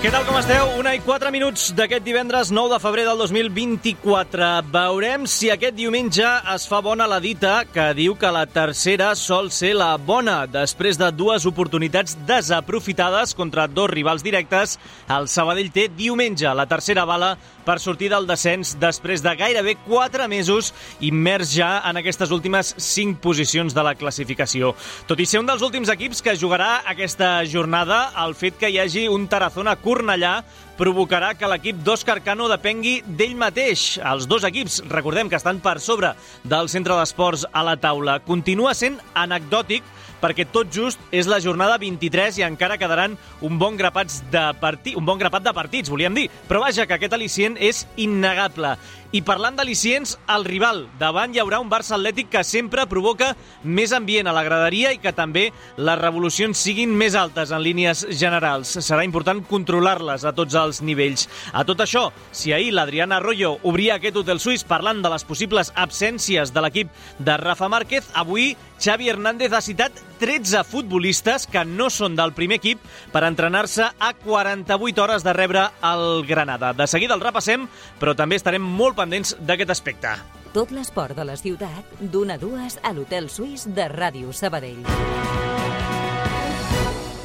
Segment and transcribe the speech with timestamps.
[0.00, 0.70] Què tal, com esteu?
[0.80, 4.46] Una i quatre minuts d'aquest divendres 9 de febrer del 2024.
[4.72, 9.50] Veurem si aquest diumenge es fa bona la dita que diu que la tercera sol
[9.52, 10.46] ser la bona.
[10.48, 14.78] Després de dues oportunitats desaprofitades contra dos rivals directes,
[15.12, 17.34] el Sabadell té diumenge la tercera bala
[17.68, 20.72] per sortir del descens després de gairebé 4 mesos
[21.04, 24.72] immers ja en aquestes últimes 5 posicions de la classificació.
[25.04, 28.80] Tot i ser un dels últims equips que jugarà aquesta jornada, el fet que hi
[28.80, 30.44] hagi un Tarazona Cornellà
[30.80, 33.98] provocarà que l'equip d'Òscar Cano depengui d'ell mateix.
[34.00, 36.14] Els dos equips, recordem que estan per sobre
[36.48, 38.16] del centre d'esports a la taula.
[38.24, 39.84] Continua sent anecdòtic
[40.20, 44.94] perquè tot just és la jornada 23 i encara quedaran un bon, grapats de parti...
[44.96, 46.28] un bon grapat de partits, volíem dir.
[46.48, 48.76] Però vaja, que aquest al·licient és innegable.
[49.10, 50.84] I parlant d'al·licients, el rival.
[51.00, 53.32] Davant hi haurà un Barça Atlètic que sempre provoca
[53.64, 55.48] més ambient a la graderia i que també
[55.80, 58.76] les revolucions siguin més altes en línies generals.
[58.78, 61.26] Serà important controlar-les a tots els nivells.
[61.52, 65.72] A tot això, si ahir l'Adriana Arroyo obria aquest hotel suís parlant de les possibles
[65.74, 71.90] absències de l'equip de Rafa Márquez, avui Xavi Hernández ha citat 13 futbolistes que no
[71.90, 72.80] són del primer equip
[73.12, 76.72] per entrenar-se a 48 hores de rebre el Granada.
[76.72, 77.66] De seguida el repassem,
[77.98, 80.14] però també estarem molt pendents d'aquest aspecte.
[80.54, 84.82] Tot l'esport de la ciutat, d'una a dues a l'Hotel Suís de Ràdio Sabadell.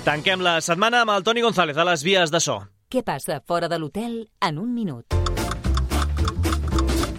[0.05, 2.61] Tanquem la setmana amb el Toni González a les vies de so.
[2.95, 4.13] Què passa fora de l'hotel
[4.47, 5.24] en un minut?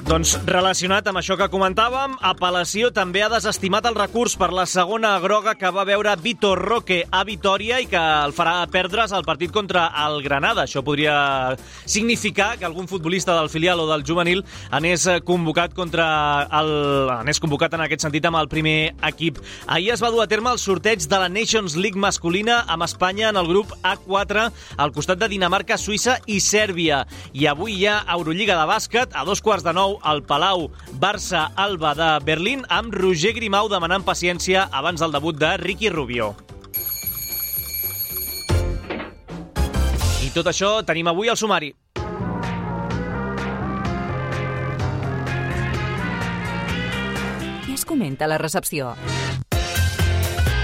[0.07, 5.17] Doncs relacionat amb això que comentàvem, Apel·lació també ha desestimat el recurs per la segona
[5.19, 9.51] groga que va veure Vitor Roque a Vitoria i que el farà perdre's el partit
[9.51, 10.63] contra el Granada.
[10.63, 11.57] Això podria
[11.91, 16.07] significar que algun futbolista del filial o del juvenil anés convocat contra
[16.55, 16.71] el...
[17.17, 19.43] anés convocat en aquest sentit amb el primer equip.
[19.67, 23.33] Ahir es va dur a terme el sorteig de la Nations League masculina amb Espanya
[23.35, 24.47] en el grup A4
[24.79, 27.03] al costat de Dinamarca, Suïssa i Sèrbia.
[27.35, 30.71] I avui hi ha Eurolliga de bàsquet a dos quarts de nou al Palau
[31.01, 36.35] Barça-Alba de Berlín amb Roger Grimau demanant paciència abans del debut de Ricky Rubio.
[40.27, 41.73] I tot això tenim avui al sumari.
[47.67, 48.95] Què es comenta a la recepció?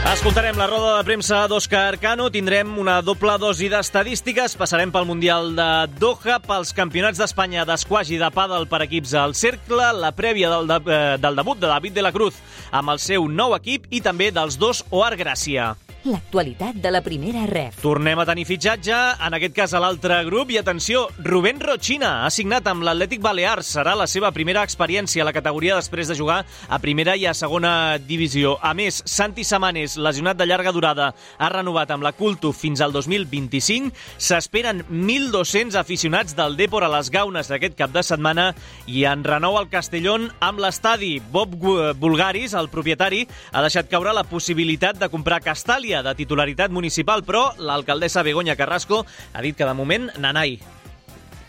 [0.03, 5.53] Escoltarem la roda de premsa d'Òscar Cano, tindrem una doble dosi d'estadístiques, passarem pel Mundial
[5.55, 10.51] de Doha, pels campionats d'Espanya d'esquaix i de pàdel per equips al cercle, la prèvia
[10.51, 12.43] del, de, eh, del debut de David de la Cruz
[12.75, 15.71] amb el seu nou equip i també dels dos Oar Gràcia.
[16.03, 17.77] L'actualitat de la primera ref.
[17.79, 22.31] Tornem a tenir fitxatge, en aquest cas a l'altre grup, i atenció, Rubén Rochina ha
[22.35, 23.69] signat amb l'Atlètic Balears.
[23.77, 27.35] Serà la seva primera experiència a la categoria després de jugar a primera i a
[27.39, 28.57] segona divisió.
[28.59, 32.91] A més, Santi Samanes, lesionat de llarga durada, ha renovat amb la Culto fins al
[32.91, 33.95] 2025.
[34.19, 38.49] S'esperen 1.200 aficionats del Depor a les Gaunes d'aquest cap de setmana
[38.91, 41.15] i en renou al Castellón amb l'estadi.
[41.31, 41.55] Bob
[42.03, 47.51] Bulgaris, el propietari, ha deixat caure la possibilitat de comprar Castàlia de titularitat municipal, però
[47.59, 49.05] l'alcaldessa Begoña Carrasco
[49.35, 50.57] ha dit que de moment nanai.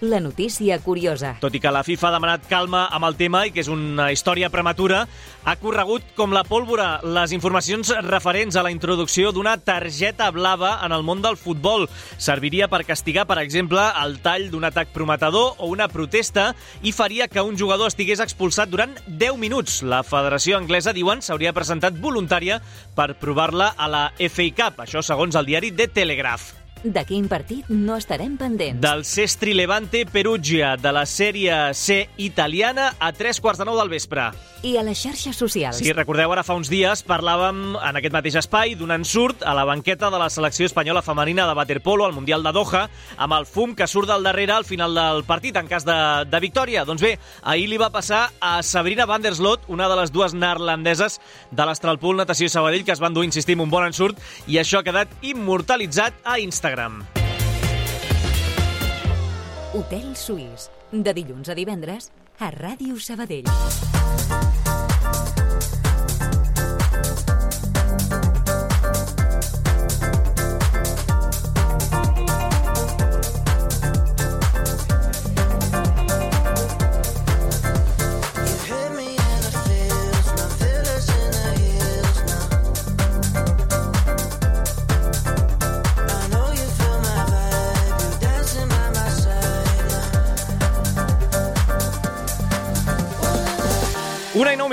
[0.04, 1.38] La notícia curiosa.
[1.40, 4.10] Tot i que la FIFA ha demanat calma amb el tema i que és una
[4.12, 5.06] història prematura,
[5.48, 10.92] ha corregut com la pólvora les informacions referents a la introducció d'una targeta blava en
[10.92, 11.88] el món del futbol.
[12.18, 16.50] Serviria per castigar, per exemple, el tall d'un atac prometedor o una protesta
[16.84, 19.78] i faria que un jugador estigués expulsat durant 10 minuts.
[19.88, 22.60] La Federació Anglesa, diuen, s'hauria presentat voluntària
[22.92, 26.63] per provar-la a la FA Cup, això segons el diari The Telegraph.
[26.84, 28.82] De quin partit no estarem pendents?
[28.84, 33.88] Del Sestri Levante Perugia, de la sèrie C italiana, a tres quarts de nou del
[33.88, 34.34] vespre.
[34.64, 35.80] I a les xarxes socials?
[35.80, 39.64] Sí, recordeu, ara fa uns dies parlàvem en aquest mateix espai d'un ensurt a la
[39.68, 43.76] banqueta de la selecció espanyola femenina de waterpolo al Mundial de Doha, amb el fum
[43.76, 45.98] que surt del darrere al final del partit en cas de,
[46.28, 46.84] de victòria.
[46.88, 47.14] Doncs bé,
[47.44, 51.20] ahir li va passar a Sabrina van der Slot, una de les dues neerlandeses
[51.52, 54.88] de l'Astralpool Natació Sabadell, que es van dur, insistim, un bon ensurt, i això ha
[54.88, 56.40] quedat immortalitzat a
[56.74, 57.04] Instagram.
[59.74, 62.10] Hotel Suís, de dilluns a divendres
[62.40, 63.50] a Ràdio Sabadell.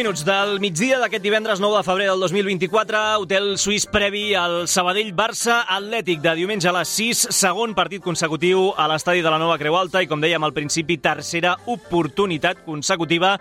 [0.00, 5.58] Minuts del migdia d'aquest divendres 9 de febrer del 2024, hotel suís previ al Sabadell-Barça
[5.76, 9.76] Atlètic de diumenge a les 6, segon partit consecutiu a l'estadi de la Nova Creu
[9.76, 13.34] Alta i, com dèiem al principi, tercera oportunitat consecutiva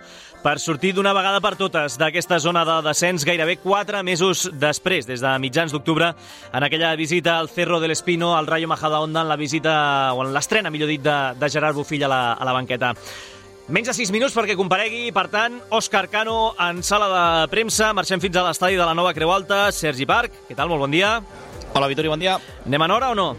[0.44, 5.24] per sortir d'una vegada per totes d'aquesta zona de descens gairebé quatre mesos després, des
[5.24, 6.12] de mitjans d'octubre,
[6.52, 10.34] en aquella visita al Cerro del Espino, al Rayo Majadahonda, en la visita, o en
[10.36, 12.96] l'estrena, millor dit, de, de Gerard Bufill a la, a la banqueta.
[13.68, 17.92] Menys de 6 minuts perquè comparegui, per tant, Òscar Cano en sala de premsa.
[17.94, 19.68] Marxem fins a l'estadi de la Nova Creu Alta.
[19.74, 20.72] Sergi Parc, què tal?
[20.72, 21.18] Molt bon dia.
[21.70, 22.40] Hola, Vitori, bon dia.
[22.66, 23.30] Anem en hora o no?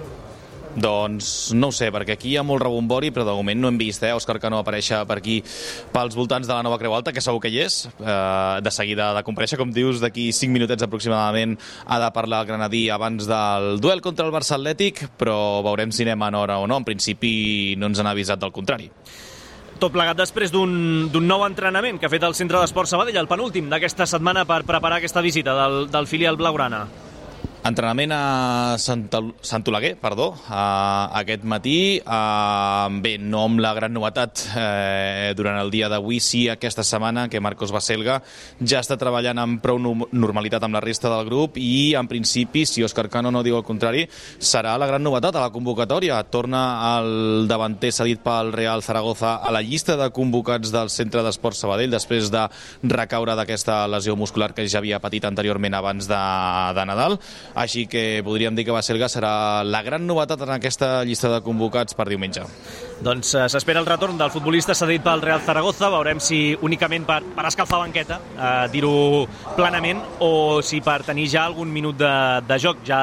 [0.71, 3.79] Doncs no ho sé, perquè aquí hi ha molt rebombori, però de moment no hem
[3.81, 5.41] vist eh, Òscar Cano aparèixer per aquí
[5.91, 7.81] pels voltants de la Nova Creu Alta, que segur que hi és.
[7.99, 12.53] Eh, de seguida de compareixer, com dius, d'aquí 5 minutets aproximadament ha de parlar el
[12.53, 16.71] Granadí abans del duel contra el Barça Atlètic, però veurem si anem en hora o
[16.71, 16.79] no.
[16.79, 18.87] En principi no ens han avisat del contrari.
[19.81, 23.65] Tot plegat després d'un nou entrenament que ha fet el Centre d'Esport Sabadell, el penúltim
[23.71, 26.83] d'aquesta setmana per preparar aquesta visita del, del filial blaugrana.
[27.61, 29.03] Entrenament a Sant,
[29.45, 32.01] Sant Oleguer, perdó, a, aquest matí.
[32.09, 37.27] A, bé, no amb la gran novetat eh, durant el dia d'avui, sí aquesta setmana
[37.29, 38.15] que Marcos Baselga
[38.57, 42.81] ja està treballant amb prou normalitat amb la resta del grup i, en principi, si
[42.81, 44.07] Òscar Cano no diu el contrari,
[44.41, 46.17] serà la gran novetat a la convocatòria.
[46.33, 46.63] Torna
[46.95, 51.93] el davanter cedit pel Real Zaragoza a la llista de convocats del Centre d'Esport Sabadell
[51.93, 52.47] després de
[52.89, 56.25] recaure d'aquesta lesió muscular que ja havia patit anteriorment abans de,
[56.73, 57.19] de Nadal
[57.55, 61.97] així que podríem dir que Baselga serà la gran novetat en aquesta llista de convocats
[61.97, 62.45] per diumenge.
[63.01, 67.19] Doncs uh, s'espera el retorn del futbolista cedit pel Real Zaragoza, veurem si únicament per,
[67.35, 69.25] per escalfar banqueta, uh, dir-ho
[69.57, 72.13] planament, o si per tenir ja algun minut de,
[72.47, 72.85] de joc.
[72.87, 73.01] Ja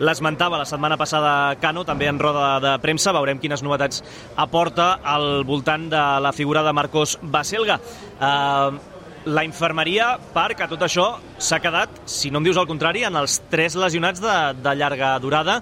[0.00, 4.02] l'esmentava la setmana passada Cano, també en roda de premsa, veurem quines novetats
[4.40, 7.80] aporta al voltant de la figura de Marcos Baselga.
[8.16, 8.95] Uh,
[9.26, 11.06] la infermeria, Parc, a tot això
[11.42, 15.16] s'ha quedat, si no em dius el contrari, en els tres lesionats de, de llarga
[15.22, 15.58] durada.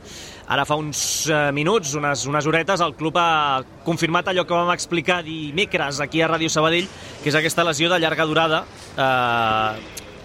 [0.52, 4.74] Ara fa uns eh, minuts, unes, unes horetes, el club ha confirmat allò que vam
[4.74, 6.90] explicar dimecres aquí a Ràdio Sabadell,
[7.22, 8.62] que és aquesta lesió de llarga durada
[9.00, 9.82] eh,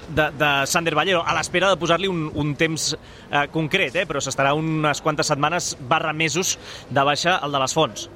[0.09, 4.19] de, de Sander Ballero, a l'espera de posar-li un, un temps eh, concret, eh, però
[4.19, 6.57] s'estarà unes quantes setmanes barra mesos
[6.89, 8.09] de baixa el de les fonts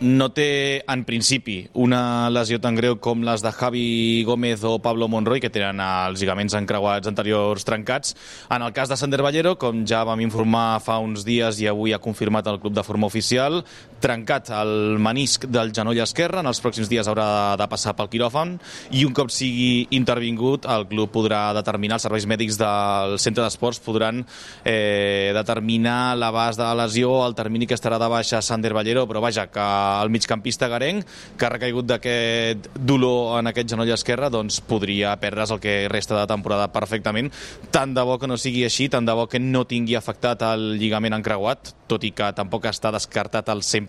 [0.00, 5.08] no té, en principi, una lesió tan greu com les de Javi Gómez o Pablo
[5.10, 8.14] Monroy, que tenen els lligaments encreuats anteriors trencats.
[8.54, 11.94] En el cas de Sander Ballero, com ja vam informar fa uns dies i avui
[11.94, 13.64] ha confirmat el club de forma oficial,
[14.00, 18.56] trencat el menisc del genoll esquerre, en els pròxims dies haurà de passar pel quiròfan
[18.96, 23.80] i un cop sigui intervingut el club podrà determinar, els serveis mèdics del centre d'esports
[23.84, 24.22] podran
[24.64, 29.22] eh, determinar l'abast de la lesió, el termini que estarà de baixa Sander Ballero, però
[29.24, 29.66] vaja, que
[30.02, 31.06] el migcampista garenc,
[31.38, 36.18] que ha recaigut d'aquest dolor en aquest genoll esquerre, doncs podria perdre's el que resta
[36.18, 37.32] de temporada perfectament.
[37.74, 40.70] Tant de bo que no sigui així, tant de bo que no tingui afectat el
[40.78, 43.87] lligament encreuat, tot i que tampoc està descartat al 100%,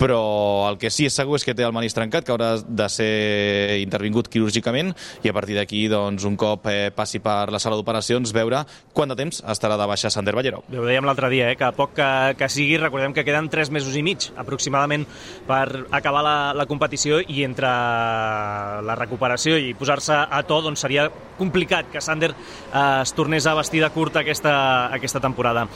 [0.00, 2.86] però el que sí és segur és que té el manís trencat, que haurà de
[2.88, 7.76] ser intervingut quirúrgicament i a partir d'aquí, doncs, un cop eh, passi per la sala
[7.76, 8.62] d'operacions, veure
[8.96, 10.62] quant de temps estarà de baixa Sander Ballero.
[10.72, 12.08] Ho dèiem l'altre dia, eh, que poc que,
[12.40, 15.04] que sigui, recordem que queden 3 mesos i mig aproximadament
[15.48, 21.10] per acabar la, la competició i entre la recuperació i posar-se a to, doncs seria
[21.36, 24.54] complicat que Sander eh, es tornés a vestir de curta aquesta,
[24.96, 25.68] aquesta temporada.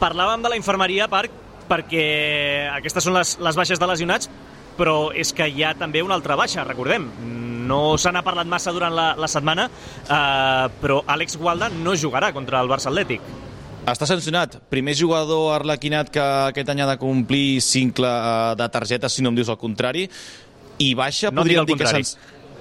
[0.00, 2.06] Parlàvem de la infermeria, Parc, perquè
[2.76, 4.28] aquestes són les, les baixes de lesionats,
[4.76, 7.08] però és que hi ha també una altra baixa, recordem.
[7.68, 9.68] No se n'ha parlat massa durant la, la setmana,
[10.02, 13.24] eh, però Àlex Gualda no jugarà contra el Barça Atlètic.
[13.88, 14.60] Està sancionat.
[14.70, 19.32] Primer jugador arlequinat que aquest any ha de complir cincle eh, de targetes, si no
[19.32, 20.06] em dius el contrari,
[20.82, 22.04] i baixa, no podríem dir que...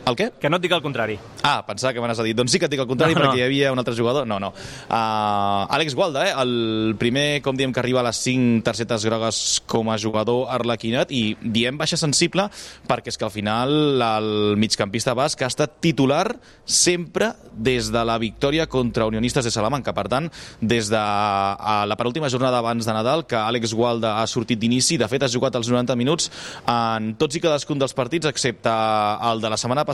[0.02, 0.32] El què?
[0.42, 1.18] Que no et dic el contrari.
[1.46, 2.34] Ah, pensava que m'anaves a dir.
[2.38, 3.38] Doncs sí que et dic el contrari, no, perquè no.
[3.38, 4.26] hi havia un altre jugador.
[4.30, 4.50] No, no.
[4.90, 6.32] Uh, Àlex Gualda, eh?
[6.42, 11.14] el primer, com diem, que arriba a les 5 targetes grogues com a jugador arlequinat,
[11.14, 12.48] i diem baixa sensible
[12.90, 14.32] perquè és que al final el
[14.62, 16.26] migcampista basc ha estat titular
[16.66, 19.94] sempre des de la victòria contra Unionistes de Salamanca.
[19.94, 20.32] Per tant,
[20.62, 25.10] des de la penúltima jornada abans de Nadal, que Àlex Gualda ha sortit d'inici, de
[25.12, 26.32] fet ha jugat els 90 minuts
[26.66, 28.74] en tots i cadascun dels partits, excepte
[29.30, 29.91] el de la setmana passada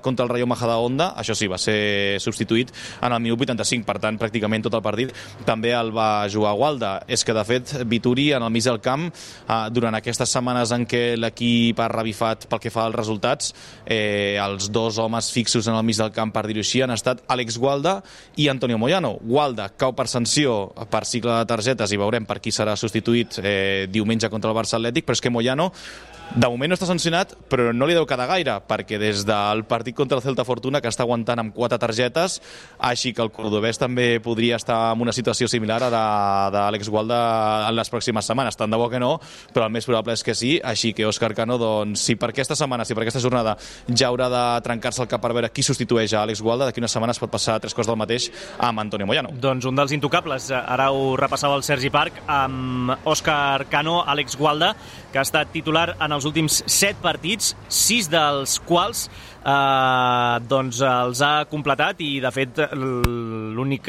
[0.00, 2.70] contra el Rayo Majadahonda, això sí, va ser substituït
[3.02, 5.14] en el minut 85, per tant, pràcticament tot el partit
[5.46, 6.92] també el va jugar Gualda.
[7.08, 10.86] És que, de fet, Vituri, en el mig del camp, eh, durant aquestes setmanes en
[10.86, 13.54] què l'equip ha revifat pel que fa als resultats,
[13.86, 17.22] eh, els dos homes fixos en el mig del camp, per dir-ho així, han estat
[17.28, 18.00] Àlex Gualda
[18.36, 19.18] i Antonio Moyano.
[19.22, 23.86] Gualda cau per sanció per cicle de targetes i veurem per qui serà substituït eh,
[23.90, 25.70] diumenge contra el Barça Atlètic, però és que Moyano
[26.30, 29.64] de moment no està sancionat, però no li deu quedar gaire, perquè des de el
[29.66, 32.36] partit contra el Celta Fortuna, que està aguantant amb quatre targetes,
[32.78, 36.04] així que el cordobès també podria estar en una situació similar a la
[36.54, 37.18] d'Àlex Gualda
[37.66, 38.58] en les pròximes setmanes.
[38.60, 39.16] Tant de bo que no,
[39.54, 42.54] però el més probable és que sí, així que Òscar Cano, doncs, si per aquesta
[42.54, 43.56] setmana, si per aquesta jornada
[43.88, 46.94] ja haurà de trencar-se el cap per veure qui substitueix a Àlex Gualda, d'aquí unes
[46.94, 49.34] setmanes pot passar tres coses del mateix amb Antonio Moyano.
[49.34, 54.76] Doncs un dels intocables, ara ho repassava el Sergi Parc, amb Òscar Cano, Àlex Gualda,
[55.10, 61.22] que ha estat titular en els últims set partits, sis dels quals eh, doncs els
[61.24, 63.88] ha completat i de fet l'únic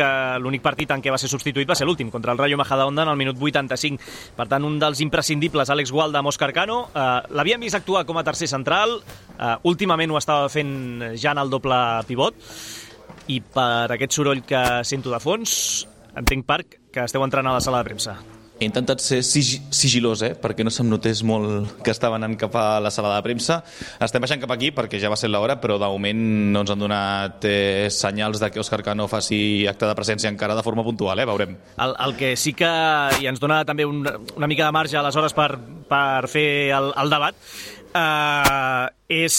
[0.64, 3.20] partit en què va ser substituït va ser l'últim, contra el Rayo Majadahonda en el
[3.20, 4.12] minut 85.
[4.38, 6.86] Per tant, un dels imprescindibles, Àlex Gualda amb Òscar Cano.
[6.96, 9.02] Eh, L'havíem vist actuar com a tercer central,
[9.38, 12.38] eh, últimament ho estava fent ja en el doble pivot,
[13.28, 17.64] i per aquest soroll que sento de fons, entenc, Parc, que esteu entrant a la
[17.64, 18.41] sala de premsa.
[18.62, 20.36] He intentat ser sig sigilós, eh?
[20.38, 23.64] perquè no se'm notés molt que estava anant cap a la sala de premsa.
[24.06, 26.22] Estem baixant cap aquí perquè ja va ser l'hora, però de moment
[26.54, 30.54] no ens han donat eh, senyals de que Òscar Cano faci acte de presència encara
[30.54, 31.26] de forma puntual, eh?
[31.26, 31.58] veurem.
[31.82, 32.70] El, el que sí que
[33.18, 35.56] i ens dona també un, una mica de marge aleshores per,
[35.90, 37.54] per fer el, el debat
[37.96, 38.86] eh,
[39.26, 39.36] és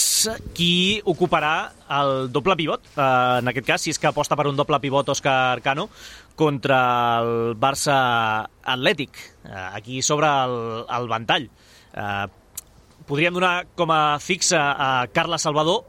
[0.57, 4.57] qui ocuparà el doble pivot, eh, en aquest cas, si és que aposta per un
[4.57, 5.89] doble pivot Òscar Cano,
[6.37, 6.79] contra
[7.21, 9.19] el Barça Atlètic.
[9.45, 10.57] Eh, aquí sobre el,
[10.89, 11.49] el ventall.
[11.93, 12.27] Eh,
[13.07, 15.85] podríem donar com a fixa a Carles Salvador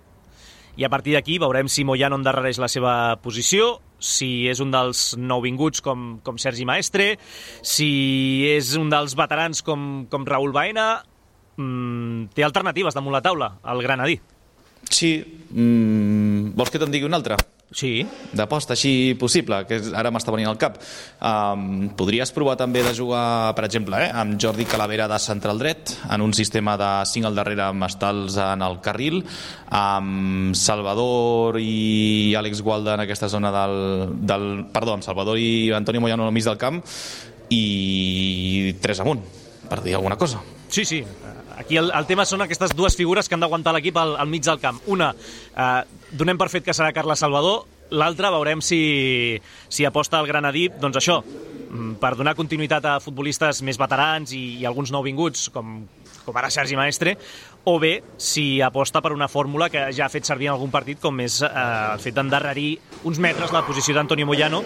[0.76, 5.14] i a partir d'aquí veurem si Moyano endarrereix la seva posició, si és un dels
[5.22, 7.14] nouvinguts com, com Sergi Maestre,
[7.62, 11.04] si és un dels veterans com, com Raül Baena,
[11.56, 14.20] mm, té alternatives damunt la taula, el Granadí.
[14.90, 17.38] Sí, mm, vols que te'n digui una altra?
[17.74, 18.06] Sí.
[18.38, 20.77] D'aposta així possible, que ara m'està venint al cap.
[21.18, 25.96] Um, podries provar també de jugar, per exemple, eh, amb Jordi Calavera de central dret,
[26.13, 29.24] en un sistema de 5 al darrere amb estals en el carril,
[29.74, 33.77] amb Salvador i Àlex Gualda en aquesta zona del...
[34.22, 36.82] del perdó, amb Salvador i Antonio Moyano al mig del camp
[37.53, 39.22] i tres amunt,
[39.70, 40.42] per dir alguna cosa.
[40.70, 41.03] Sí, sí.
[41.58, 44.44] Aquí el, el tema són aquestes dues figures que han d'aguantar l'equip al, al mig
[44.46, 44.82] del camp.
[44.90, 50.30] Una, eh, donem per fet que serà Carles Salvador, l'altra veurem si, si aposta el
[50.30, 55.50] Granadí, doncs això, mm, per donar continuïtat a futbolistes més veterans i, i alguns nouvinguts,
[55.54, 55.84] com,
[56.25, 57.15] com ara Sergi Maestre,
[57.65, 61.00] o bé si aposta per una fórmula que ja ha fet servir en algun partit,
[61.03, 61.51] com és eh,
[61.94, 62.72] el fet d'endarrerir
[63.10, 64.63] uns metres la posició d'Antonio Moyano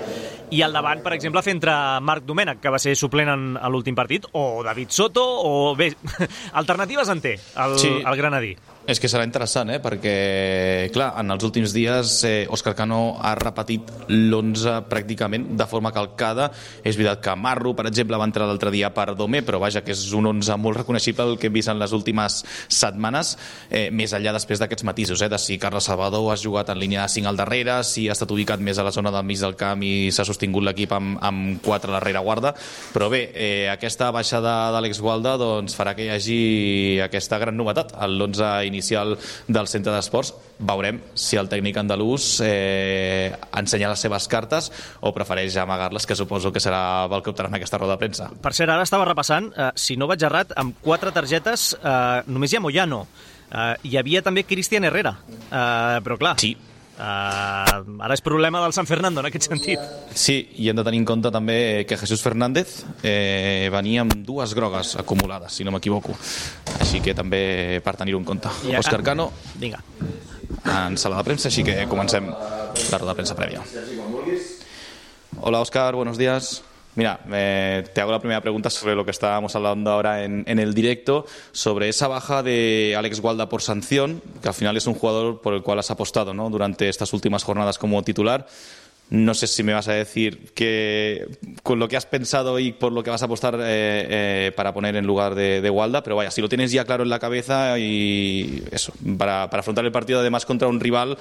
[0.51, 3.73] i al davant, per exemple, fer entre Marc Domènech, que va ser suplent en, en
[3.73, 5.91] l'últim partit, o David Soto, o bé,
[6.61, 7.93] alternatives en té el, sí.
[7.99, 8.55] el Granadí.
[8.87, 9.81] És que serà interessant, eh?
[9.83, 15.91] perquè, clar, en els últims dies eh, Òscar Cano ha repetit l'11 pràcticament de forma
[15.91, 16.45] calcada.
[16.87, 19.91] És veritat que Marro, per exemple, va entrar l'altre dia per Domé, però vaja, que
[19.91, 22.37] és un 11 molt reconeixible el que hem vist en les últimes
[22.71, 23.33] setmanes,
[23.67, 27.03] eh, més enllà després d'aquests matisos, eh, de si Carles Salvador ha jugat en línia
[27.03, 29.59] de 5 al darrere, si ha estat ubicat més a la zona del mig del
[29.59, 32.55] camp i s'ha sostingut l'equip amb, amb 4 a la reire guarda.
[32.95, 36.41] Però bé, eh, aquesta baixada d'Àlex Gualda doncs, farà que hi hagi
[37.03, 39.15] aquesta gran novetat, l'11 inicial inicial
[39.47, 45.57] del centre d'esports, veurem si el tècnic andalús eh, ensenya les seves cartes o prefereix
[45.61, 48.29] amagar-les, que suposo que serà el que optarà en aquesta roda de premsa.
[48.41, 52.53] Per cert, ara estava repassant, eh, si no vaig errat, amb quatre targetes eh, només
[52.53, 53.05] hi ha Moyano.
[53.47, 55.17] Eh, hi havia també Cristian Herrera,
[55.49, 56.37] eh, però clar...
[56.41, 56.55] Sí,
[56.97, 59.81] Uh, ara és problema del San Fernando en aquest sentit.
[60.17, 64.55] Sí, i hem de tenir en compte també que Jesús Fernández eh, venia amb dues
[64.57, 66.17] grogues acumulades, si no m'equivoco.
[66.79, 68.51] Així que també per tenir-ho en compte.
[68.67, 69.81] Ja, Òscar Cano, vinga.
[70.67, 73.63] en sala de premsa, així que comencem la roda de premsa prèvia.
[75.41, 76.63] Hola Òscar, buenos días.
[76.97, 80.57] Mira, eh, te hago la primera pregunta sobre lo que estábamos hablando ahora en, en,
[80.57, 84.95] el directo, sobre esa baja de Alex Gualda por sanción, que al final es un
[84.95, 86.49] jugador por el cual has apostado ¿no?
[86.49, 88.47] durante estas últimas jornadas como titular.
[89.09, 92.91] No sé si me vas a decir que con lo que has pensado y por
[92.91, 96.17] lo que vas a apostar eh, eh, para poner en lugar de, de, Walda, pero
[96.17, 99.93] vaya, si lo tienes ya claro en la cabeza y eso, para, para afrontar el
[99.93, 101.17] partido además contra un rival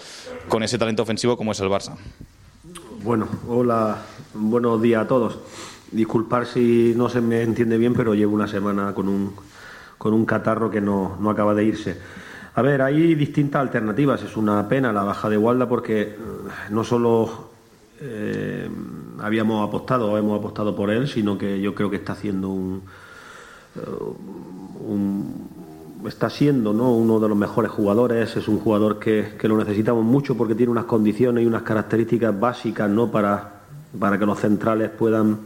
[0.48, 1.96] con ese talento ofensivo como es el Barça.
[3.04, 3.98] Bueno, hola,
[4.34, 5.38] buenos días a todos.
[5.92, 9.36] Disculpar si no se me entiende bien, pero llevo una semana con un,
[9.96, 11.96] con un catarro que no, no acaba de irse.
[12.56, 14.22] A ver, hay distintas alternativas.
[14.22, 16.16] Es una pena la baja de Walda porque eh,
[16.70, 17.45] no solo
[18.00, 18.68] eh,
[19.20, 22.82] habíamos apostado o hemos apostado por él, sino que yo creo que está haciendo un,
[23.76, 23.80] eh,
[26.08, 26.92] está siendo ¿no?
[26.92, 30.84] uno de los mejores jugadores, es un jugador que, lo necesitamos mucho porque tiene unas
[30.84, 33.10] condiciones y unas características básicas ¿no?
[33.10, 33.62] para,
[33.98, 35.38] para que los centrales puedan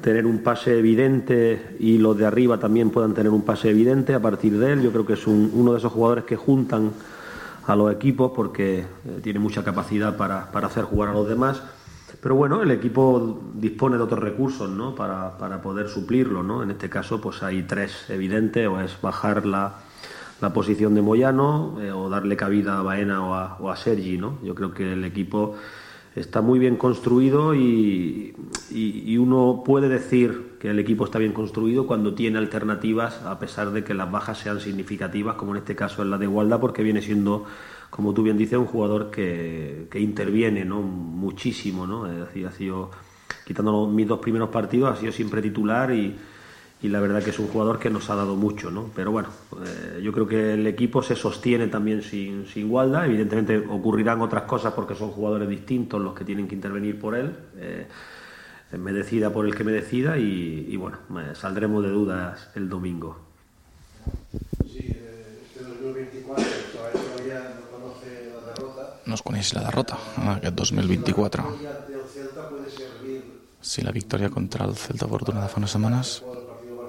[0.00, 4.20] tener un pase evidente y los de arriba también puedan tener un pase evidente a
[4.20, 4.82] partir de él.
[4.82, 6.90] Yo creo que es un, uno de esos jugadores que juntan
[7.66, 8.86] a los equipos porque eh,
[9.22, 11.62] tiene mucha capacidad para, para, hacer jugar a los demás.
[12.24, 14.94] Pero bueno, el equipo dispone de otros recursos ¿no?
[14.94, 16.42] para, para poder suplirlo.
[16.42, 16.62] ¿no?
[16.62, 19.74] En este caso, pues hay tres evidentes, o es bajar la,
[20.40, 24.16] la posición de Moyano eh, o darle cabida a Baena o a, o a Sergi.
[24.16, 24.38] ¿no?
[24.42, 25.56] Yo creo que el equipo
[26.14, 28.34] está muy bien construido y,
[28.70, 33.72] y, uno puede decir que el equipo está bien construido cuando tiene alternativas, a pesar
[33.72, 36.84] de que las bajas sean significativas, como en este caso es la de Igualdad, porque
[36.84, 37.44] viene siendo,
[37.90, 40.82] como tú bien dices, un jugador que, que interviene ¿no?
[40.82, 41.86] muchísimo.
[41.86, 42.06] ¿no?
[42.06, 42.90] Es decir, ha sido,
[43.44, 46.14] quitando mis dos primeros partidos, ha sido siempre titular y
[46.84, 48.90] y la verdad que es un jugador que nos ha dado mucho, ¿no?
[48.94, 49.30] Pero bueno,
[49.64, 54.42] eh, yo creo que el equipo se sostiene también sin, sin igualdad, evidentemente ocurrirán otras
[54.42, 57.86] cosas porque son jugadores distintos los que tienen que intervenir por él, eh,
[58.76, 60.98] me decida por el que me decida y, bueno,
[61.32, 63.16] saldremos de dudas el domingo.
[64.66, 69.00] Sí, este 2024 todavía no conoce la derrota.
[69.06, 69.98] No es la derrota,
[70.36, 71.44] aquest 2024.
[73.62, 76.18] Si la victòria contra el Celta Fortuna de fa unes setmanes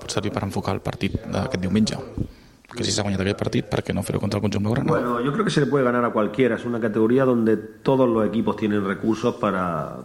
[0.06, 2.00] pot servir per enfocar el partit d'aquest diumenge
[2.76, 4.92] que si s'ha guanyat aquest partit, ¿por qué no fer contra el conjunt blaugrana?
[4.92, 6.56] Bueno, yo creo que se le puede ganar a cualquiera.
[6.56, 10.00] Es una categoría donde todos los equipos tienen recursos para,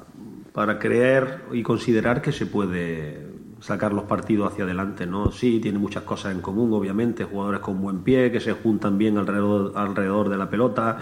[0.52, 3.26] para creer y considerar que se puede
[3.60, 5.32] sacar los partidos hacia adelante, ¿no?
[5.32, 9.18] Sí, tiene muchas cosas en común, obviamente, jugadores con buen pie, que se juntan bien
[9.18, 10.98] alrededor, alrededor de la pelota,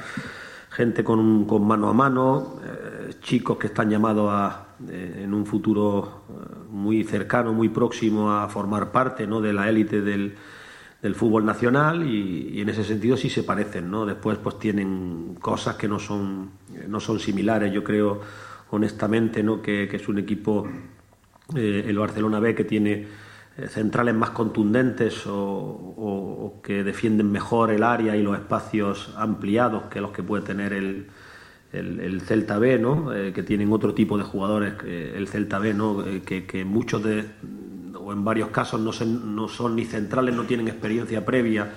[0.70, 5.44] gente con, con mano a mano, eh, chicos que están llamados a, eh, en un
[5.44, 6.32] futuro eh,
[6.70, 9.40] muy cercano, muy próximo a formar parte ¿no?
[9.40, 10.36] de la élite del,
[11.02, 14.06] del, fútbol nacional y, en ese sentido sí se parecen, ¿no?
[14.06, 16.50] Después pues tienen cosas que no son,
[16.86, 17.72] no son similares.
[17.72, 18.20] Yo creo
[18.70, 19.60] honestamente ¿no?
[19.60, 20.68] que, es un equipo,
[21.56, 23.06] eh, el Barcelona B, que tiene
[23.68, 30.00] centrales más contundentes o, o, que defienden mejor el área y los espacios ampliados que
[30.00, 31.08] los que puede tener el,
[31.72, 33.14] el, Celta B, ¿no?
[33.14, 36.04] Eh, que tienen otro tipo de jugadores, el Celta B, ¿no?
[36.06, 37.26] Eh, que, muchos de,
[37.98, 41.74] o en varios casos no, no, son ni centrales, no tienen experiencia previa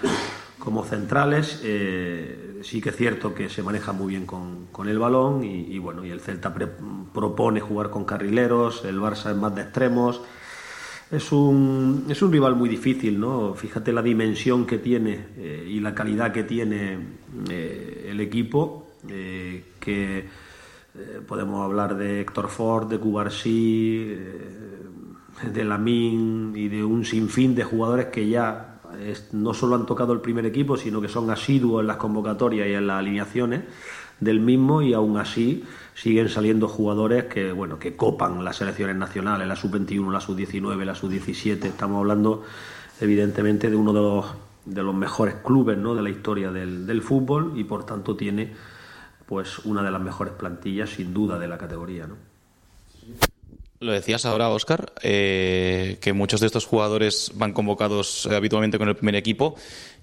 [0.59, 1.61] como centrales.
[1.63, 5.77] Eh, sí que es cierto que se maneja muy bien con, con el balón y,
[5.79, 6.53] bueno, y el Celta
[7.13, 10.21] propone jugar con carrileros, el Barça es más de extremos.
[11.09, 13.53] Es un, es un rival muy difícil, ¿no?
[13.53, 15.25] Fíjate la dimensión que tiene
[15.67, 16.99] y la calidad que tiene
[17.49, 18.87] el equipo
[19.81, 27.03] que eh, podemos hablar de Héctor Ford, de Cubarsí, eh, de Lamín y de un
[27.03, 28.67] sinfín de jugadores que ya
[29.31, 32.73] no solo han tocado el primer equipo, sino que son asiduos en las convocatorias y
[32.73, 33.61] en las alineaciones
[34.19, 35.63] del mismo y aún así
[35.95, 40.95] siguen saliendo jugadores que bueno que copan las selecciones nacionales, la sub-21, la sub-19, la
[40.95, 41.65] sub-17.
[41.65, 42.43] Estamos hablando
[42.99, 44.25] evidentemente de uno de los,
[44.65, 45.95] de los mejores clubes ¿no?
[45.95, 48.53] de la historia del fútbol y por tanto tiene
[49.31, 52.05] pues una de las mejores plantillas sin duda de la categoría.
[52.05, 52.17] ¿no?
[53.79, 58.89] Lo decías ahora, Oscar, eh, que muchos de estos jugadores van convocados eh, habitualmente con
[58.89, 59.55] el primer equipo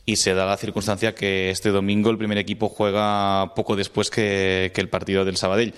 [0.06, 4.72] y se da la circunstancia que este domingo el primer equipo juega poco después que,
[4.74, 5.74] que el partido del Sabadell.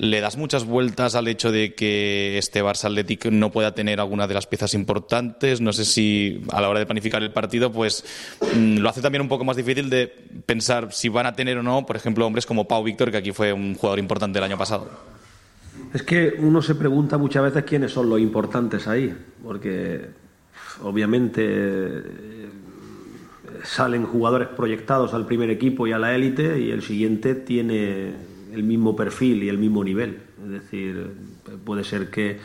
[0.00, 4.26] ¿Le das muchas vueltas al hecho de que este Barça Athletic no pueda tener alguna
[4.26, 5.60] de las piezas importantes?
[5.60, 8.02] No sé si a la hora de planificar el partido, pues
[8.56, 10.06] mm, lo hace también un poco más difícil de
[10.46, 13.32] pensar si van a tener o no, por ejemplo, hombres como Pau Víctor, que aquí
[13.32, 14.88] fue un jugador importante el año pasado.
[15.92, 20.06] Es que uno se pregunta muchas veces quiénes son los importantes ahí, porque
[20.82, 22.48] obviamente eh,
[23.64, 28.62] salen jugadores proyectados al primer equipo y a la élite y el siguiente tiene el
[28.62, 30.22] mismo perfil y el mismo nivel.
[30.44, 31.12] Es decir,
[31.64, 32.38] puede ser que,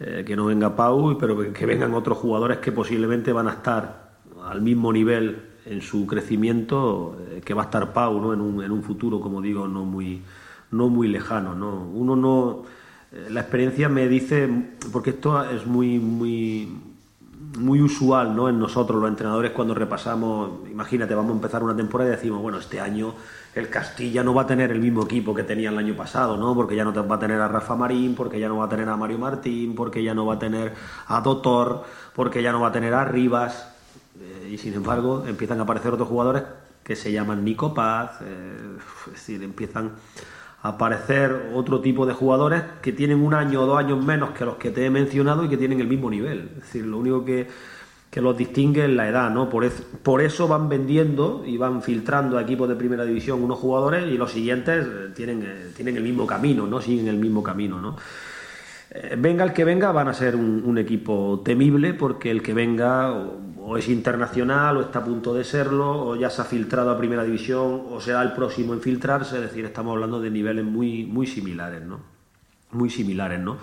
[0.00, 4.18] eh, que no venga Pau, pero que vengan otros jugadores que posiblemente van a estar
[4.44, 8.32] al mismo nivel en su crecimiento eh, que va a estar Pau ¿no?
[8.32, 10.22] en, un, en un futuro, como digo, no muy,
[10.70, 11.54] no muy lejano.
[11.54, 11.88] ¿no?
[11.88, 12.62] Uno no.
[13.12, 14.48] Eh, la experiencia me dice,
[14.92, 16.68] porque esto es muy, muy,
[17.58, 18.48] muy usual ¿no?
[18.48, 22.58] en nosotros, los entrenadores, cuando repasamos, imagínate, vamos a empezar una temporada y decimos, bueno,
[22.58, 23.14] este año
[23.54, 26.54] el Castilla no va a tener el mismo equipo que tenía el año pasado, ¿no?
[26.54, 28.88] Porque ya no va a tener a Rafa Marín, porque ya no va a tener
[28.88, 30.74] a Mario Martín, porque ya no va a tener
[31.06, 33.74] a Doctor, porque ya no va a tener a Rivas.
[34.20, 36.42] Eh, y sin embargo, empiezan a aparecer otros jugadores
[36.84, 39.92] que se llaman Nico Paz, eh, es decir, empiezan
[40.62, 44.56] aparecer otro tipo de jugadores que tienen un año o dos años menos que los
[44.56, 46.50] que te he mencionado y que tienen el mismo nivel.
[46.56, 47.46] Es decir, lo único que
[48.16, 49.50] que los distingue en la edad, ¿no?
[49.50, 49.70] Por,
[50.02, 54.16] por eso van vendiendo y van filtrando a equipos de primera división unos jugadores y
[54.16, 56.80] los siguientes eh, tienen, eh, tienen el mismo camino, ¿no?
[56.80, 57.96] Siguen el mismo camino, ¿no?
[58.90, 63.12] Eh, venga el que venga, van a ser un, equipo temible porque el que venga
[63.12, 66.90] o, o, es internacional o está a punto de serlo o ya se ha filtrado
[66.90, 70.64] a primera división o será el próximo en filtrarse, es decir, estamos hablando de niveles
[70.64, 72.00] muy, muy similares, ¿no?
[72.72, 73.58] Muy similares, ¿no?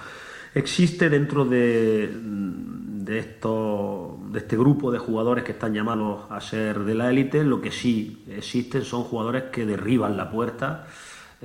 [0.55, 6.79] Existe dentro de, de, esto, de este grupo de jugadores que están llamados a ser
[6.79, 10.85] de la élite, lo que sí existen son jugadores que derriban la puerta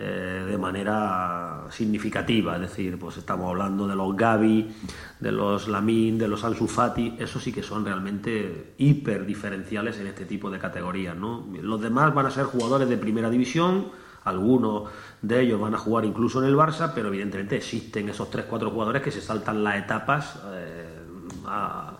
[0.00, 4.70] eh, de manera significativa, es decir, pues estamos hablando de los Gavi,
[5.18, 10.06] de los Lamin, de los Ansu Fati, esos sí que son realmente hiper diferenciales en
[10.06, 11.48] este tipo de categorías, ¿no?
[11.60, 13.88] Los demás van a ser jugadores de primera división,
[14.22, 14.84] algunos
[15.20, 19.02] de ellos van a jugar incluso en el Barça, pero evidentemente existen esos 3-4 jugadores
[19.02, 20.96] que se saltan las etapas eh,
[21.44, 21.97] a,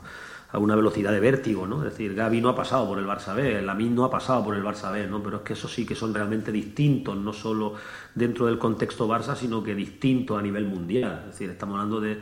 [0.50, 1.78] a, una velocidad de vértigo, ¿no?
[1.84, 4.54] Es decir, Gaby no ha pasado por el Barça B, Lamin no ha pasado por
[4.54, 5.22] el Barça B, ¿no?
[5.22, 7.74] Pero es que esos sí que son realmente distintos, no solo
[8.14, 11.24] dentro del contexto Barça, sino que distintos a nivel mundial.
[11.26, 12.18] Es decir, estamos hablando de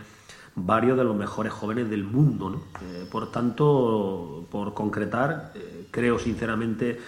[0.57, 2.63] varios de los mejores jóvenes del mundo, ¿no?
[2.83, 6.99] Eh, por tanto, por concretar, eh, creo sinceramente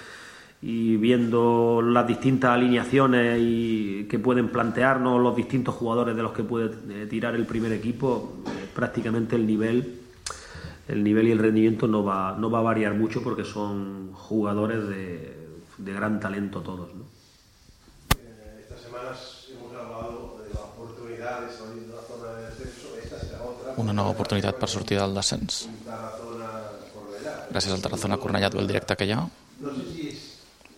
[0.61, 6.43] y viendo las distintas alineaciones y que pueden plantearnos los distintos jugadores de los que
[6.43, 8.43] puede eh, tirar el primer equipo,
[8.75, 10.01] prácticamente el nivel
[10.89, 14.89] el nivel y el rendimiento no va, no va a variar mucho porque son jugadores
[14.89, 15.37] de,
[15.79, 16.89] de gran talento todos.
[16.95, 17.05] ¿no?
[18.19, 22.89] Eh, estas semanas hemos hablado de la oportunidad de salir de la zona de descenso.
[23.03, 23.75] Esta será otra.
[23.77, 25.69] Una nova oportunitat per sortir del descens.
[27.49, 29.23] Gràcies al Tarazona Cornellà, duel directe que hi ha.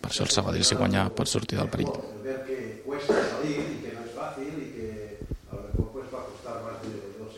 [0.01, 1.91] Per això el Sabadell si guanya pot sortir del perill.
[2.23, 5.19] ver que cuesta salir y que no es fácil y que
[5.51, 7.33] a lo mejor pues va a costar más de dos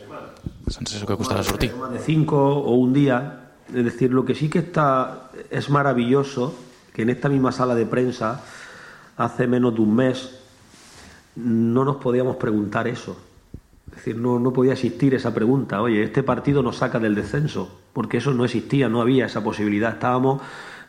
[0.74, 0.90] semanas.
[0.90, 1.72] Sensació que costarà sortir.
[1.92, 3.40] De cinco o un día.
[3.72, 6.54] Es decir, lo que sí que está es maravilloso
[6.92, 8.42] que en esta misma sala de prensa
[9.16, 10.38] hace menos de un mes
[11.36, 13.16] no nos podíamos preguntar eso.
[13.88, 15.80] Es decir, no, no podía existir esa pregunta.
[15.80, 19.92] Oye, este partido nos saca del descenso, porque eso no existía, no había esa posibilidad.
[19.92, 20.42] Estábamos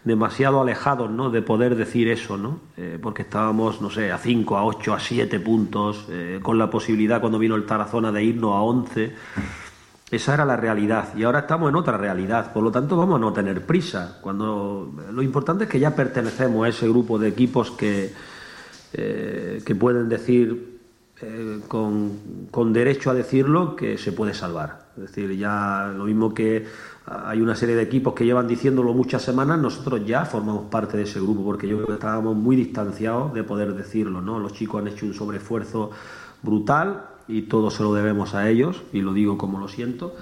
[0.04, 1.30] demasiado alejados ¿no?
[1.32, 2.60] de poder decir eso, ¿no?
[2.78, 6.70] Eh, porque estábamos, no sé, a 5, a 8, a 7 puntos, eh, con la
[6.70, 9.14] posibilidad cuando vino el Tarazona de irnos a 11.
[10.12, 13.20] Esa era la realidad y ahora estamos en otra realidad, por lo tanto vamos a
[13.20, 14.20] no tener prisa.
[14.22, 18.14] Cuando lo importante es que ya pertenecemos a ese grupo de equipos que,
[18.94, 20.80] eh, que pueden decir
[21.22, 24.90] eh, con, con, derecho a decirlo que se puede salvar.
[24.96, 26.68] Es decir, ya lo mismo que
[27.08, 31.04] hay una serie de equipos que llevan diciéndolo muchas semanas, nosotros ya formamos parte de
[31.04, 34.22] ese grupo, porque yo creo que estábamos muy distanciados de poder decirlo.
[34.22, 34.40] ¿no?
[34.40, 35.90] Los chicos han hecho un sobreesfuerzo
[36.44, 40.16] brutal y todo se lo debemos a ellos, y lo digo como lo siento.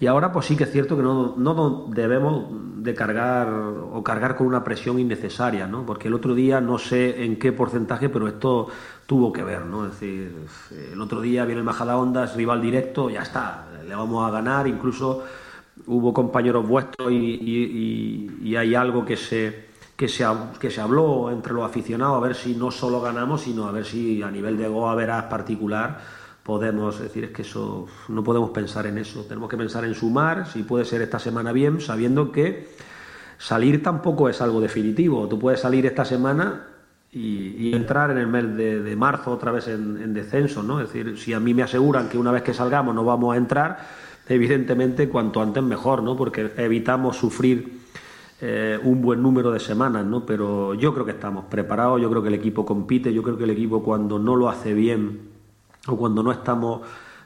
[0.00, 2.46] Y ahora pues sí que es cierto que no, no debemos
[2.82, 5.86] de cargar o cargar con una presión innecesaria, ¿no?
[5.86, 8.68] Porque el otro día no sé en qué porcentaje, pero esto
[9.06, 9.86] tuvo que ver, ¿no?
[9.86, 10.34] Es decir,
[10.92, 14.66] el otro día viene el Majadahonda, es rival directo, ya está, le vamos a ganar,
[14.66, 15.22] incluso
[15.86, 20.26] hubo compañeros vuestros y, y, y, y hay algo que se, que, se,
[20.58, 23.84] que se habló entre los aficionados, a ver si no solo ganamos, sino a ver
[23.84, 28.86] si a nivel de Goa verás particular podemos decir es que eso no podemos pensar
[28.86, 29.24] en eso.
[29.24, 32.68] Tenemos que pensar en sumar si puede ser esta semana bien sabiendo que
[33.38, 35.26] salir tampoco es algo definitivo.
[35.26, 36.66] Tú puedes salir esta semana
[37.10, 40.92] y, entrar en el mes de, de marzo otra vez en, en, descenso no es
[40.92, 43.86] decir si a mí me aseguran que una vez que salgamos no vamos a entrar
[44.28, 47.84] evidentemente cuanto antes mejor no porque evitamos sufrir
[48.40, 50.26] eh, un buen número de semanas, ¿no?
[50.26, 53.44] Pero yo creo que estamos preparados, yo creo que el equipo compite, yo creo que
[53.44, 55.33] el equipo cuando no lo hace bien
[55.86, 56.82] o cuando no estamos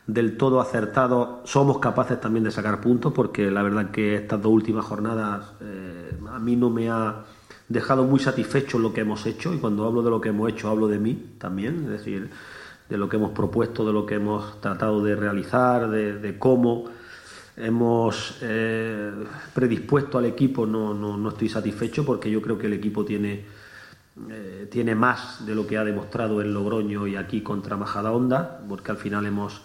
[0.06, 4.52] del todo acertados, somos capaces también de sacar puntos, porque la verdad que estas dos
[4.52, 7.24] últimas jornadas eh, a mí no me ha
[7.68, 10.70] dejado muy satisfecho lo que hemos hecho, y cuando hablo de lo que hemos hecho
[10.70, 12.30] hablo de mí también, es decir,
[12.88, 16.84] de lo que hemos propuesto, de lo que hemos tratado de realizar, de, cómo
[17.54, 19.12] hemos eh,
[19.52, 23.44] predispuesto al equipo, no, no, no estoy satisfecho porque yo creo que el equipo tiene
[24.30, 28.90] eh, tiene más de lo que ha demostrado en Logroño y aquí contra Majadahonda, porque
[28.90, 29.62] al final hemos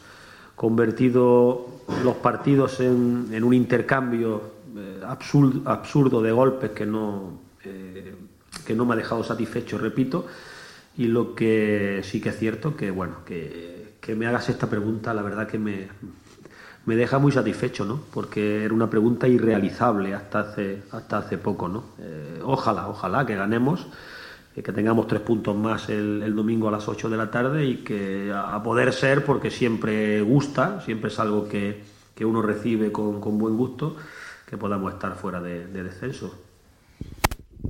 [0.56, 1.68] convertido
[2.04, 4.42] los partidos en, un intercambio
[4.78, 5.02] eh,
[5.66, 8.16] absurdo, de golpes que no, eh,
[8.66, 10.28] que no me ha dejado satisfecho, repito,
[10.96, 15.14] y lo que sí que es cierto que, bueno, que, que me hagas esta pregunta,
[15.14, 15.88] la verdad que me,
[16.86, 18.00] me deja muy satisfecho, ¿no?
[18.14, 21.86] Porque era una pregunta irrealizable hasta hace, hasta hace poco, ¿no?
[22.44, 23.88] Ojalá, ojalá que ganemos
[24.62, 27.78] que tengamos tres puntos más el, el, domingo a las 8 de la tarde y
[27.78, 31.82] que a, poder ser, porque siempre gusta, siempre es algo que,
[32.14, 33.96] que uno recibe con, con, buen gusto,
[34.48, 36.36] que podamos estar fuera de, descenso.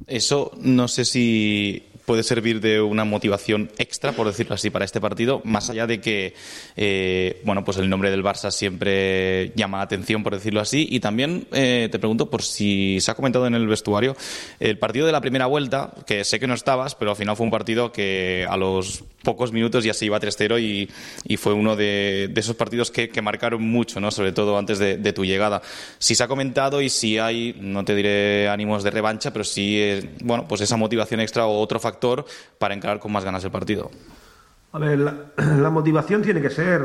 [0.08, 5.00] Eso no sé si puede servir de una motivación extra, por decirlo así, para este
[5.00, 6.34] partido, más allá de que,
[6.76, 11.00] eh, bueno, pues el nombre del Barça siempre llama la atención, por decirlo así, y
[11.00, 14.16] también eh, te pregunto por si se ha comentado en el vestuario
[14.60, 17.46] el partido de la primera vuelta, que sé que no estabas, pero al final fue
[17.46, 20.90] un partido que a los pocos minutos ya se iba 3-0 y,
[21.24, 24.12] y, fue uno de, de esos partidos que, que, marcaron mucho, ¿no?
[24.12, 25.62] sobre todo antes de, de, tu llegada.
[25.98, 29.78] Si se ha comentado y si hay, no te diré ánimos de revancha, pero sí,
[29.80, 31.93] eh, bueno, pues esa motivación extra o otro factor
[32.58, 33.92] para encarar con más ganas el partido.
[34.74, 34.98] A ver,
[35.38, 36.82] la, motivación tiene que ser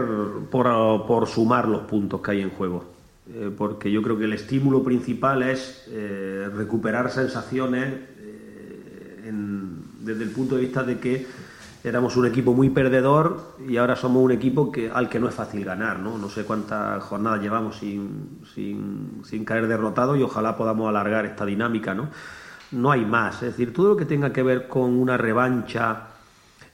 [0.51, 2.85] por, por, sumar los puntos que hay en juego,
[3.33, 9.33] eh, porque yo creo que el estímulo principal es eh, recuperar sensaciones eh,
[10.01, 11.27] desde el punto de vista de que
[11.83, 15.35] éramos un equipo muy perdedor y ahora somos un equipo que, al que no es
[15.35, 15.99] fácil ganar.
[15.99, 21.47] No, no sé cuántas jornadas llevamos sin, sin caer derrotado y ojalá podamos alargar esta
[21.47, 21.95] dinámica.
[21.95, 22.09] ¿no?
[22.73, 23.37] No hay más.
[23.37, 26.09] Es decir, todo lo que tenga que ver con una revancha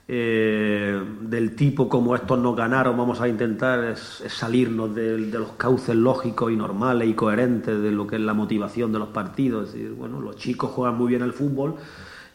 [0.07, 5.97] eh, del tipo como estos nos ganaron, vamos a intentar es, salirnos de, los cauces
[5.97, 9.69] lógicos y normales y coherentes de lo que es la motivación de los partidos.
[9.69, 11.77] Es decir, bueno, los chicos juegan muy bien el fútbol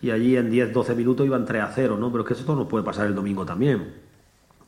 [0.02, 2.12] y allí en 10-12 minutos iban 3 a 0, ¿no?
[2.12, 4.10] Pero es que esto nos puede pasar el domingo también.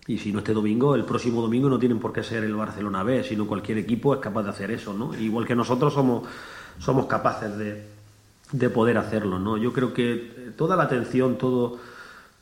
[0.07, 3.03] Y si no este domingo, el próximo domingo no tienen por qué ser el Barcelona
[3.03, 5.15] B, sino cualquier equipo es capaz de hacer eso, ¿no?
[5.15, 6.27] Igual que nosotros somos,
[6.79, 7.83] somos capaces de,
[8.51, 9.57] de poder hacerlo, ¿no?
[9.57, 11.77] Yo creo que toda la atención, todo,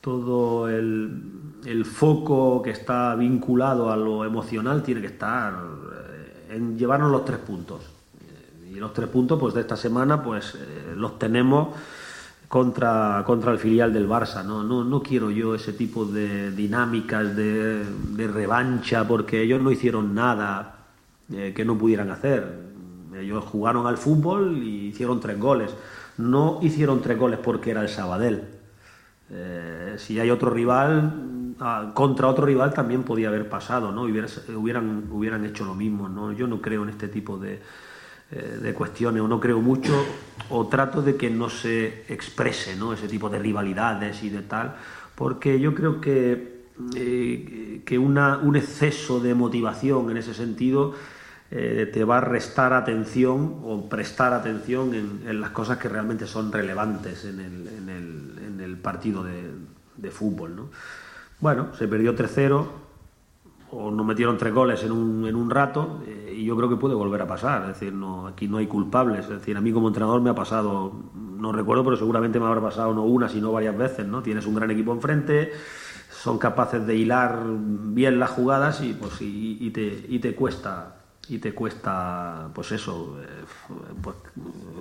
[0.02, 1.22] todo el,
[1.66, 5.54] el, foco que está vinculado a lo emocional tiene que estar
[6.50, 7.82] en llevarnos los tres puntos.
[8.72, 11.70] Y los tres puntos, pues de esta semana, pues eh, los tenemos
[12.48, 14.44] contra, contra el filial del Barça.
[14.44, 14.64] ¿no?
[14.64, 17.86] No, no quiero yo ese tipo de dinámicas de,
[18.32, 20.86] revancha porque ellos no hicieron nada
[21.32, 22.68] eh, que no pudieran hacer.
[23.18, 25.72] Ellos jugaron al fútbol y hicieron tres goles.
[26.20, 28.44] No hicieron tres goles porque era el Sabadell.
[29.32, 34.02] Eh, si hay otro rival, ah, contra otro rival también podía haber pasado, ¿no?
[34.02, 36.34] Hubieran, hubieran hecho lo mismo, ¿no?
[36.34, 37.62] Yo no creo en este tipo de,
[38.32, 39.94] eh, de cuestiones, o no creo mucho,
[40.50, 42.92] o trato de que no se exprese, ¿no?
[42.92, 44.76] Ese tipo de rivalidades y de tal,
[45.16, 46.66] porque yo creo que,
[46.98, 50.96] eh, que una, un exceso de motivación en ese sentido
[51.52, 56.28] eh, te va a restar atención o prestar atención en, en, las cosas que realmente
[56.28, 60.56] son relevantes en el, en el, en el partido de, fútbol.
[60.56, 60.70] ¿no?
[61.40, 62.66] Bueno, se perdió 3-0
[63.72, 66.76] o nos metieron tres goles en un, en un rato eh, y yo creo que
[66.76, 67.64] puede volver a pasar.
[67.64, 69.22] Es decir, no, aquí no hay culpables.
[69.22, 72.62] Es decir, a mí como entrenador me ha pasado, no recuerdo, pero seguramente me habrá
[72.62, 74.06] pasado no una, sino varias veces.
[74.08, 74.22] ¿no?
[74.22, 75.52] Tienes un gran equipo enfrente,
[76.12, 80.99] son capaces de hilar bien las jugadas y, pues, y, y te, y te cuesta
[81.30, 83.28] y te cuesta, pues eso, eh,
[84.02, 84.16] pues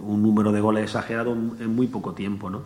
[0.00, 2.62] un número de goles exagerado en muy poco tiempo, ¿no?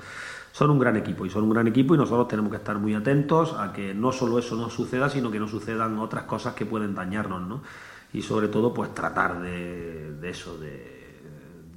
[0.53, 2.95] Son un gran equipo y son un gran equipo y nosotros tenemos que estar muy
[2.95, 6.65] atentos a que no solo eso no suceda, sino que no sucedan otras cosas que
[6.65, 7.63] pueden dañarnos, ¿no?
[8.13, 11.19] Y sobre todo, pues tratar de, eso, de,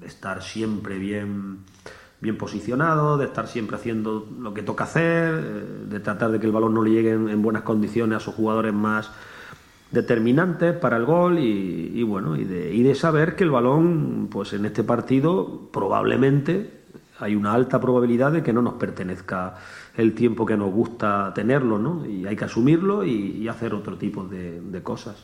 [0.03, 1.59] estar siempre bien,
[2.21, 6.45] bien posicionado, de estar siempre haciendo lo que toca hacer, eh, de tratar de que
[6.45, 9.09] el balón no le llegue en buenas condiciones a sus jugadores más
[9.95, 14.27] determinantes para el gol y, y bueno y de, y de, saber que el balón
[14.29, 16.83] pues en este partido probablemente
[17.19, 19.55] hay una alta probabilidad de que no nos pertenezca
[19.95, 22.05] el tiempo que nos gusta tenerlo ¿no?
[22.05, 25.15] y hay que asumirlo y, y hacer otro tipo de, de cosas.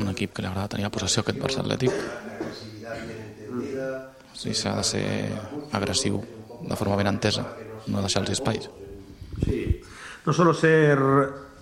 [0.00, 1.92] Un equip que li agrada tenir la possessió aquest Barça Atlètic
[4.40, 5.32] sí, s'ha de ser
[5.76, 6.22] agresiu
[6.64, 7.44] de forma ben entesa,
[7.92, 8.70] no deixar els espais.
[9.44, 9.80] Sí,
[10.24, 10.98] no solo ser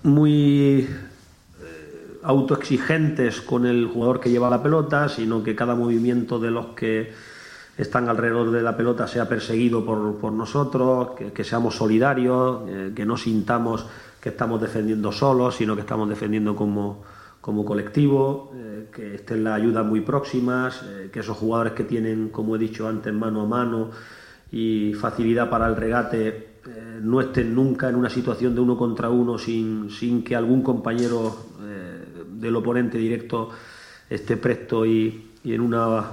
[0.04, 6.50] muy eh, autoexigentes con el jugador que lleva la pelota, sino que cada movimiento de
[6.50, 7.12] los que
[7.76, 12.92] están alrededor de la pelota sea perseguido por, por nosotros, que, que, seamos solidarios, eh,
[12.94, 13.86] que no sintamos
[14.20, 17.04] que estamos defendiendo solos, sino que estamos defendiendo como,
[17.48, 22.28] como colectivo, eh, que estén las ayudas muy próximas, eh, que esos jugadores que tienen,
[22.28, 23.90] como he dicho antes, mano a mano
[24.52, 29.08] y facilidad para el regate, eh, no estén nunca en una situación de uno contra
[29.08, 31.34] uno sin, sin que algún compañero
[32.38, 33.48] del oponente directo
[34.10, 36.04] esté presto y, y, en una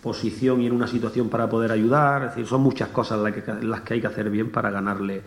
[0.00, 2.22] posición y en una situación para poder ayudar.
[2.22, 5.24] Es decir, son muchas cosas las que, las que hay que hacer bien para ganarle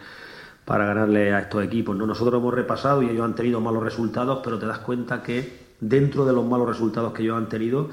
[0.66, 1.96] para ganarle a estos equipos.
[1.96, 2.06] ¿no?
[2.06, 6.26] Nosotros hemos repasado y ellos han tenido malos resultados, pero te das cuenta que dentro
[6.26, 7.90] de los malos resultados que ellos han tenido,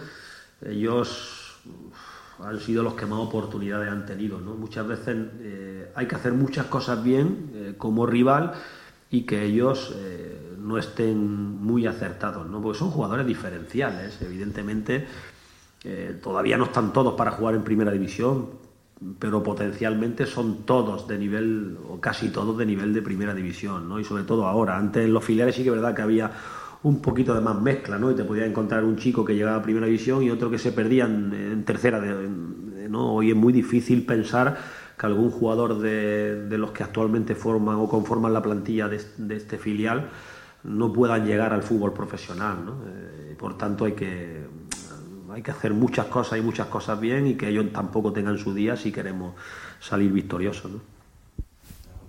[0.64, 1.59] ellos
[2.42, 4.40] han sido los que más oportunidades han tenido.
[4.40, 4.55] ¿no?
[4.55, 8.52] Muchas veces eh, hay que hacer muchas cosas bien eh, como rival
[9.11, 12.61] y que ellos eh, no estén muy acertados, ¿no?
[12.61, 15.07] porque son jugadores diferenciales, evidentemente
[16.20, 18.48] todavía no están todos para jugar en primera división,
[19.18, 24.00] pero potencialmente son todos de nivel, o casi todos de nivel de primera división, ¿no?
[24.00, 26.30] y sobre todo ahora, antes en los filiales sí que es verdad que había
[26.82, 28.12] un poquito de más mezcla, ¿no?
[28.12, 30.70] Y te podías encontrar un chico que llegaba a primera división y otro que se
[30.70, 33.14] perdía en, tercera, ¿no?
[33.14, 34.56] Hoy es muy difícil pensar
[34.96, 39.59] que algún jugador de, los que actualmente forman o conforman la plantilla de, de este
[39.59, 40.11] filial
[40.62, 42.82] no puedan llegar al fútbol profesional, ¿no?
[42.87, 44.46] Eh, por tanto hay que
[45.37, 48.55] hay que hacer muchas cosas y muchas cosas bien y que ellos tampoco tengan su
[48.55, 49.35] día si queremos
[49.81, 50.81] salir victoriosos, ¿no?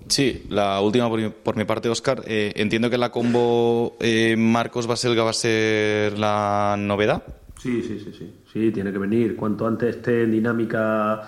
[0.07, 2.23] Sí, la última por mi, por mi parte, Oscar.
[2.25, 7.21] Eh, entiendo que la combo eh, Marcos Baselga va a ser la novedad.
[7.59, 8.33] Sí, sí, sí, sí.
[8.53, 9.35] Sí, tiene que venir.
[9.35, 11.27] Cuanto antes esté en dinámica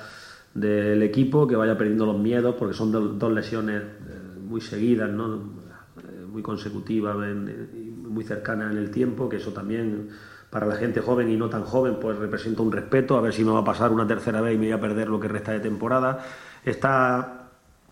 [0.54, 5.10] del equipo, que vaya perdiendo los miedos, porque son do, dos lesiones eh, muy seguidas,
[5.10, 5.36] ¿no?
[5.36, 10.08] Eh, muy consecutivas, muy cercanas en el tiempo, que eso también
[10.50, 13.44] para la gente joven y no tan joven, pues representa un respeto, a ver si
[13.44, 15.52] me va a pasar una tercera vez y me voy a perder lo que resta
[15.52, 16.26] de temporada.
[16.66, 17.50] Está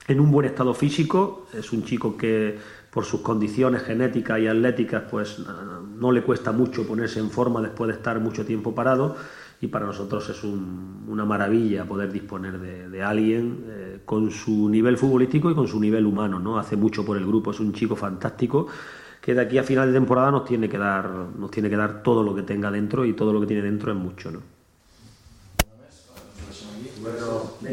[0.07, 2.57] en un buen estado físico, es un chico que
[2.89, 5.37] por sus condiciones genéticas y atléticas, pues
[5.99, 9.15] no le cuesta mucho ponerse en forma después de estar mucho tiempo parado
[9.59, 14.69] y para nosotros es un, una maravilla poder disponer de, de alguien eh, con su
[14.69, 16.57] nivel futbolístico y con su nivel humano, ¿no?
[16.59, 18.67] Hace mucho por el grupo, es un chico fantástico
[19.27, 22.01] que de aquí a final de temporada nos tiene que dar, nos tiene que dar
[22.01, 24.56] todo lo que tenga dentro y todo lo que tiene dentro es mucho, ¿no?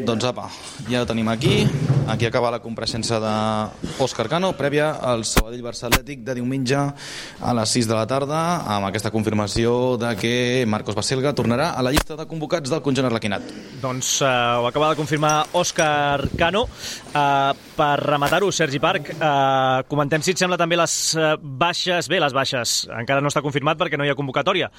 [0.05, 0.49] Doncs apa,
[0.89, 1.65] ja ho tenim aquí.
[2.05, 7.73] Aquí acaba la compareixença d'Òscar Cano, prèvia al Sabadell Barça Atlètic de diumenge a les
[7.73, 8.41] 6 de la tarda,
[8.75, 10.33] amb aquesta confirmació de que
[10.69, 13.49] Marcos Baselga tornarà a la llista de convocats del conjunt arlequinat.
[13.81, 16.67] Doncs uh, ho acaba de confirmar Òscar Cano.
[17.15, 22.21] Uh, per rematar-ho, Sergi Parc, uh, comentem si et sembla també les uh, baixes, bé,
[22.21, 24.69] les baixes, encara no està confirmat perquè no hi ha convocatòria,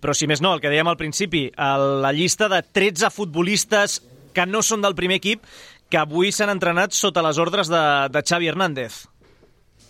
[0.00, 4.00] però si més no, el que dèiem al principi, la llista de 13 futbolistes
[4.36, 5.44] que no són del primer equip,
[5.88, 9.06] que avui s'han entrenat sota les ordres de, de Xavi Hernández.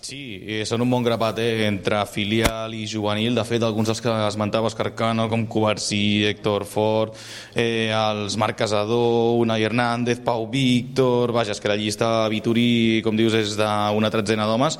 [0.06, 3.34] Sí, eh, són un bon grapat eh, entre filial i juvenil.
[3.34, 7.16] De fet, alguns dels que esmentaves Carcano, com Covarsí, Héctor Fort,
[7.58, 11.34] eh, els Marc Casador, Unai Hernández, Pau Víctor...
[11.34, 14.78] Vaja, és que la llista Vitorí, com dius, és d'una tretzena d'homes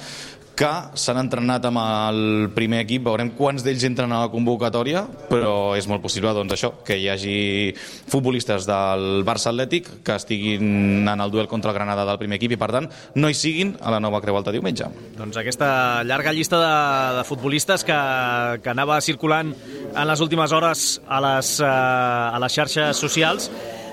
[0.57, 2.19] que s'han entrenat amb el
[2.57, 6.71] primer equip, veurem quants d'ells entren a la convocatòria, però és molt possible doncs, això
[6.87, 7.37] que hi hagi
[7.77, 12.57] futbolistes del Barça Atlètic que estiguin en el duel contra el Granada del primer equip
[12.57, 12.89] i per tant
[13.21, 14.89] no hi siguin a la nova Creu Alta diumenge.
[15.19, 15.69] Doncs aquesta
[16.09, 16.73] llarga llista de,
[17.21, 18.01] de futbolistes que,
[18.65, 19.53] que anava circulant
[19.93, 23.51] en les últimes hores a les, uh, a les xarxes socials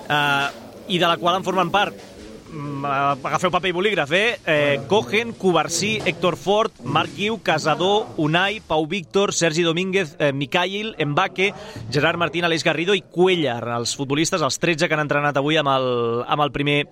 [0.07, 0.47] uh,
[0.87, 2.12] i de la qual en formen part
[2.53, 4.39] agafeu paper i bolígraf, eh?
[4.45, 10.95] eh Cogen, Cubarsí, Héctor Fort, Marc Guiu, Casador, Unai, Pau Víctor, Sergi Domínguez, eh, Micail,
[10.97, 11.53] Embaque,
[11.91, 15.71] Gerard Martín, Aleix Garrido i Cuellar, els futbolistes, els 13 que han entrenat avui amb
[15.73, 15.87] el,
[16.27, 16.83] amb el primer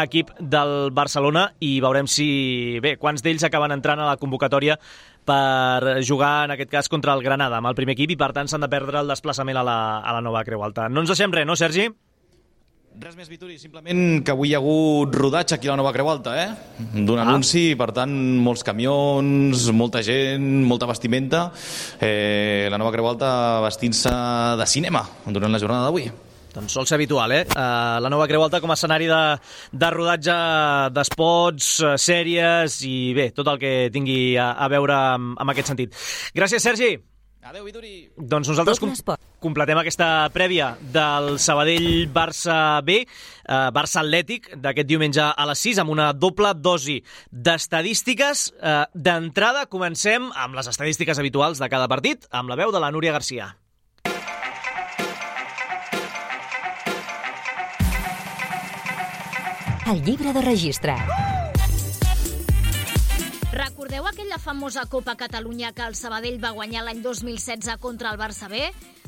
[0.00, 4.78] equip del Barcelona i veurem si, bé, quants d'ells acaben entrant a la convocatòria
[5.24, 8.48] per jugar, en aquest cas, contra el Granada, amb el primer equip, i per tant
[8.48, 10.88] s'han de perdre el desplaçament a la, a la nova Creu Alta.
[10.88, 11.90] No ens deixem res, no, Sergi?
[13.00, 16.10] Res més, Vituri, simplement que avui hi ha hagut rodatge aquí a la Nova Creu
[16.12, 16.50] Alta, eh?
[16.92, 17.24] D'un ah.
[17.24, 18.12] anunci, per tant,
[18.44, 21.46] molts camions, molta gent, molta vestimenta.
[21.96, 23.30] Eh, la Nova Creu Alta
[23.64, 24.12] vestint-se
[24.60, 26.10] de cinema durant la jornada d'avui.
[26.52, 27.46] Doncs sol ser habitual, eh?
[27.48, 29.20] Uh, la nova Creu Alta com a escenari de,
[29.72, 30.34] de rodatge
[30.92, 35.72] d'espots, uh, sèries i bé, tot el que tingui a, a veure amb, amb aquest
[35.72, 35.96] sentit.
[36.36, 36.92] Gràcies, Sergi.
[37.42, 38.06] Adéu, Vituri.
[38.14, 38.92] Doncs nosaltres com
[39.42, 45.90] completem aquesta prèvia del Sabadell-Barça B, eh, Barça Atlètic, d'aquest diumenge a les 6, amb
[45.90, 47.00] una doble dosi
[47.32, 48.52] d'estadístiques.
[48.62, 52.92] Eh, D'entrada, comencem amb les estadístiques habituals de cada partit, amb la veu de la
[52.94, 53.56] Núria Garcia.
[59.90, 60.94] El llibre de registre.
[63.92, 68.48] Recordeu aquella famosa Copa Catalunya que el Sabadell va guanyar l'any 2016 contra el Barça
[68.48, 68.62] B?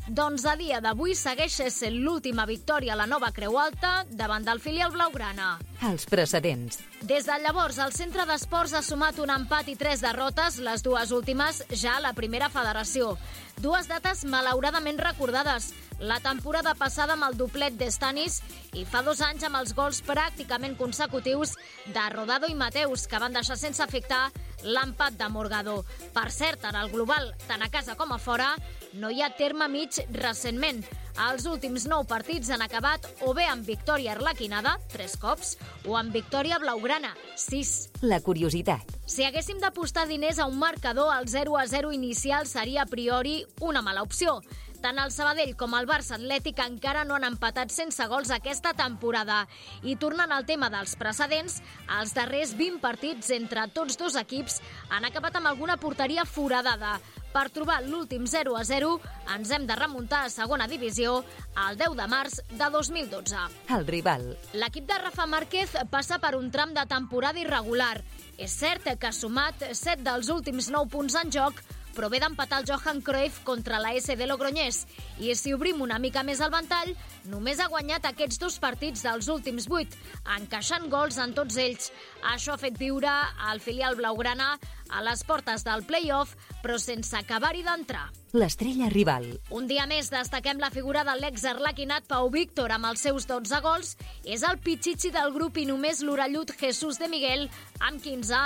[0.05, 4.61] Doncs a dia d'avui segueix sent l'última victòria a la nova Creu Alta davant del
[4.61, 5.55] filial blaugrana.
[5.89, 6.77] Els precedents.
[7.01, 11.09] Des de llavors, el centre d'esports ha sumat un empat i tres derrotes, les dues
[11.09, 13.15] últimes ja a la primera federació.
[13.57, 18.41] Dues dates malauradament recordades, la temporada passada amb el doblet d'Estanis
[18.75, 21.55] i fa dos anys amb els gols pràcticament consecutius
[21.87, 24.27] de Rodado i Mateus, que van deixar sense afectar
[24.65, 25.79] l'empat de Morgado.
[26.13, 28.51] Per cert, en el global, tant a casa com a fora,
[28.99, 30.83] no hi ha terme mig recentment.
[31.29, 35.55] Els últims nou partits han acabat o bé amb victòria arlequinada, tres cops,
[35.87, 37.87] o amb victòria blaugrana, sis.
[38.03, 38.91] La curiositat.
[39.07, 43.43] Si haguéssim d'apostar diners a un marcador, el 0 a 0 inicial seria a priori
[43.61, 44.41] una mala opció.
[44.85, 49.39] Tant el Sabadell com el Barça Atlètic encara no han empatat sense gols aquesta temporada.
[49.81, 51.55] I tornant al tema dels precedents,
[51.97, 54.59] els darrers 20 partits entre tots dos equips
[54.93, 56.99] han acabat amb alguna porteria foradada.
[57.33, 58.91] Per trobar l'últim 0 a 0
[59.33, 61.15] ens hem de remuntar a segona divisió
[61.63, 63.41] el 10 de març de 2012.
[63.73, 64.27] El rival.
[64.53, 67.95] L'equip de Rafa Márquez passa per un tram de temporada irregular.
[68.37, 71.57] És cert que ha sumat 7 dels últims 9 punts en joc,
[71.95, 74.83] però ve d'empatar el Johan Cruyff contra la SD Logroñés.
[75.23, 76.93] I si obrim una mica més el ventall,
[77.31, 79.95] només ha guanyat aquests dos partits dels últims vuit,
[80.37, 81.91] encaixant gols en tots ells.
[82.35, 83.11] Això ha fet viure
[83.49, 84.57] al filial blaugrana
[84.89, 88.05] a les portes del play-off, però sense acabar-hi d'entrar.
[88.35, 89.25] L'estrella rival.
[89.55, 93.93] Un dia més destaquem la figura de l'ex-arlequinat Pau Víctor amb els seus 12 gols.
[94.25, 97.47] És el pitxitxi del grup i només l'orellut Jesús de Miguel,
[97.79, 98.41] amb 15,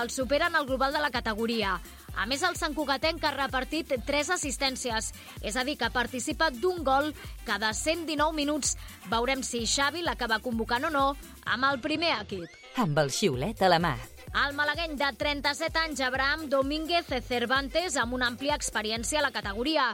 [0.00, 1.78] el superen el global de la categoria.
[2.16, 6.84] A més, el Sant Cugatenc ha repartit 3 assistències, és a dir, que participa d'un
[6.84, 7.12] gol
[7.46, 8.76] cada 119 minuts.
[9.10, 11.06] Veurem si Xavi l'acaba convocant o no
[11.44, 12.48] amb el primer equip.
[12.78, 13.96] Amb el xiulet a la mà.
[14.30, 19.88] El malagueny de 37 anys, Abraham Domínguez Cervantes, amb una àmplia experiència a la categoria.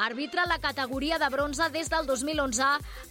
[0.00, 2.70] Arbitra la categoria de bronze des del 2011,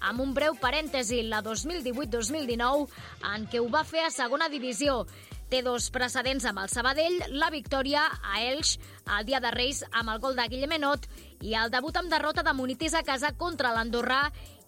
[0.09, 2.87] amb un breu parèntesi, la 2018-2019,
[3.35, 5.03] en què ho va fer a segona divisió.
[5.51, 8.77] Té dos precedents amb el Sabadell, la victòria a Elx
[9.17, 11.09] el dia de Reis amb el gol de Guillem Enot
[11.43, 14.21] i el debut amb derrota de Munitis a casa contra l'Andorrà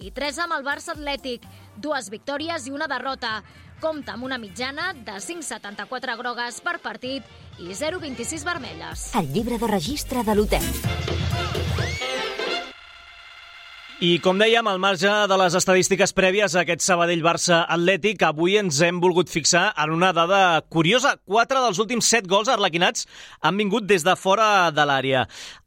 [0.04, 1.48] i tres amb el Barça Atlètic,
[1.80, 3.38] dues victòries i una derrota.
[3.80, 7.24] Compta amb una mitjana de 5,74 grogues per partit
[7.64, 9.10] i 0,26 vermelles.
[9.16, 10.68] El llibre de registre de l'hotel.
[14.04, 18.82] I com dèiem, al marge de les estadístiques prèvies a aquest Sabadell-Barça Atlètic, avui ens
[18.84, 21.14] hem volgut fixar en una dada curiosa.
[21.24, 23.08] Quatre dels últims set gols arlequinats
[23.40, 25.22] han vingut des de fora de l'àrea.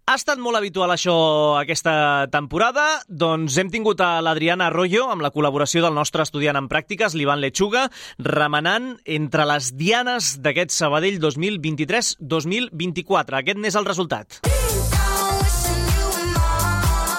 [0.04, 1.16] Ha estat molt habitual això
[1.56, 6.68] aquesta temporada, doncs hem tingut a l'Adriana Arroyo amb la col·laboració del nostre estudiant en
[6.68, 7.88] pràctiques, l'Ivan Lechuga,
[8.20, 13.40] remenant entre les dianes d'aquest Sabadell 2023-2024.
[13.40, 14.44] Aquest n'és el resultat.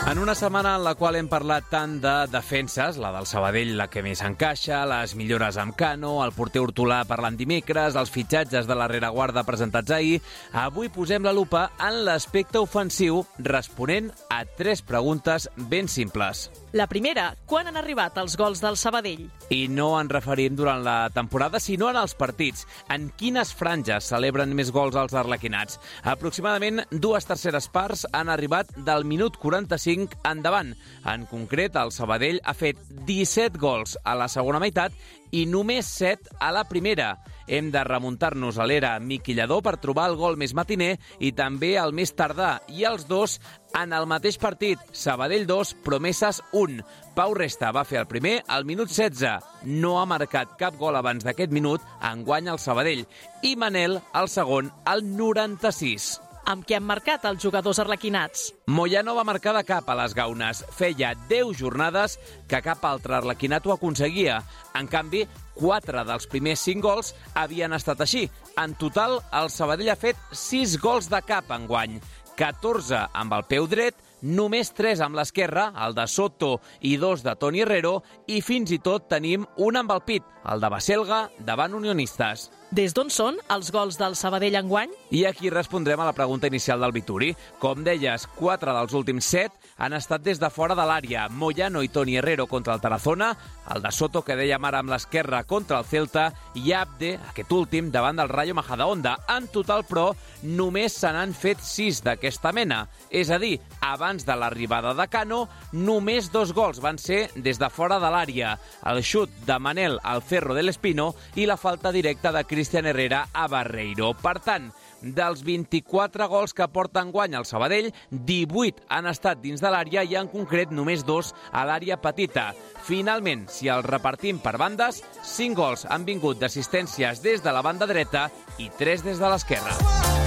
[0.10, 3.90] En una setmana en la qual hem parlat tant de defenses, la del Sabadell la
[3.92, 8.78] que més encaixa, les millores amb Cano, el porter Hortolà parlant dimecres, els fitxatges de
[8.80, 10.22] la rereguarda presentats ahir,
[10.56, 16.46] avui posem la lupa en l'aspecte ofensiu responent a tres preguntes ben simples.
[16.72, 19.26] La primera, quan han arribat els gols del Sabadell?
[19.52, 22.64] I no en referim durant la temporada, sinó en els partits.
[22.94, 25.82] En quines franges celebren més gols els arlequinats?
[26.04, 29.97] Aproximadament dues terceres parts han arribat del minut 45
[30.28, 30.74] endavant.
[31.08, 34.94] En concret, el Sabadell ha fet 17 gols a la segona meitat
[35.32, 37.18] i només 7 a la primera.
[37.48, 41.96] Hem de remuntar-nos a l'era Miquillador per trobar el gol més matiner i també el
[41.96, 43.38] més tardà, i els dos
[43.78, 44.84] en el mateix partit.
[44.92, 46.84] Sabadell 2, Promeses 1.
[47.16, 49.48] Pau Resta va fer el primer al minut 16.
[49.80, 53.08] No ha marcat cap gol abans d'aquest minut, enguany el Sabadell.
[53.44, 58.48] I Manel, el segon, al 96 amb què han marcat els jugadors arlequinats.
[58.72, 60.64] Moyano va marcar de cap a les gaunes.
[60.78, 62.18] Feia 10 jornades
[62.48, 64.40] que cap altre arlequinat ho aconseguia.
[64.80, 65.26] En canvi,
[65.60, 68.28] 4 dels primers 5 gols havien estat així.
[68.58, 72.00] En total, el Sabadell ha fet 6 gols de cap en guany.
[72.38, 77.34] 14 amb el peu dret, només 3 amb l'esquerra, el de Soto i dos de
[77.36, 81.74] Toni Herrero, i fins i tot tenim un amb el pit, el de Baselga, davant
[81.74, 82.48] unionistes.
[82.68, 84.92] Des d'on són els gols del Sabadell enguany?
[85.16, 87.30] I aquí respondrem a la pregunta inicial del Vituri.
[87.62, 91.30] Com deies, 4 dels últims 7 han estat des de fora de l'àrea.
[91.30, 93.30] Moyano i Toni Herrero contra el Tarazona,
[93.74, 96.26] el de Soto, que dèiem ara amb l'esquerra, contra el Celta,
[96.60, 99.16] i Abde, aquest últim, davant del Rayo Majadahonda.
[99.38, 100.10] En total, però,
[100.44, 102.82] només se n'han fet 6 d'aquesta mena.
[103.10, 107.70] És a dir, abans de l'arribada de Cano, només dos gols van ser des de
[107.70, 108.58] fora de l'àrea.
[108.92, 113.28] El xut de Manel al Ferro de l'Espino i la falta directa de Cristian Herrera
[113.34, 114.16] a Barreiro.
[114.18, 119.62] Per tant, dels 24 gols que porta en guany el Sabadell, 18 han estat dins
[119.62, 122.48] de l'àrea i en concret només dos a l'àrea petita.
[122.88, 127.86] Finalment, si els repartim per bandes, 5 gols han vingut d'assistències des de la banda
[127.86, 130.27] dreta i 3 des de l'esquerra.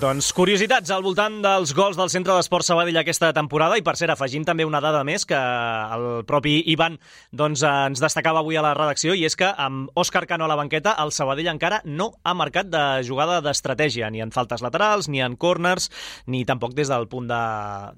[0.00, 4.14] Doncs curiositats al voltant dels gols del Centre d'Esport Sabadell aquesta temporada i per cert,
[4.14, 6.94] afegint també una dada més que el propi Ivan
[7.36, 10.56] doncs, ens destacava avui a la redacció i és que amb Òscar Cano a la
[10.56, 15.20] banqueta el Sabadell encara no ha marcat de jugada d'estratègia, ni en faltes laterals, ni
[15.20, 15.90] en corners,
[16.24, 17.42] ni tampoc des del punt de,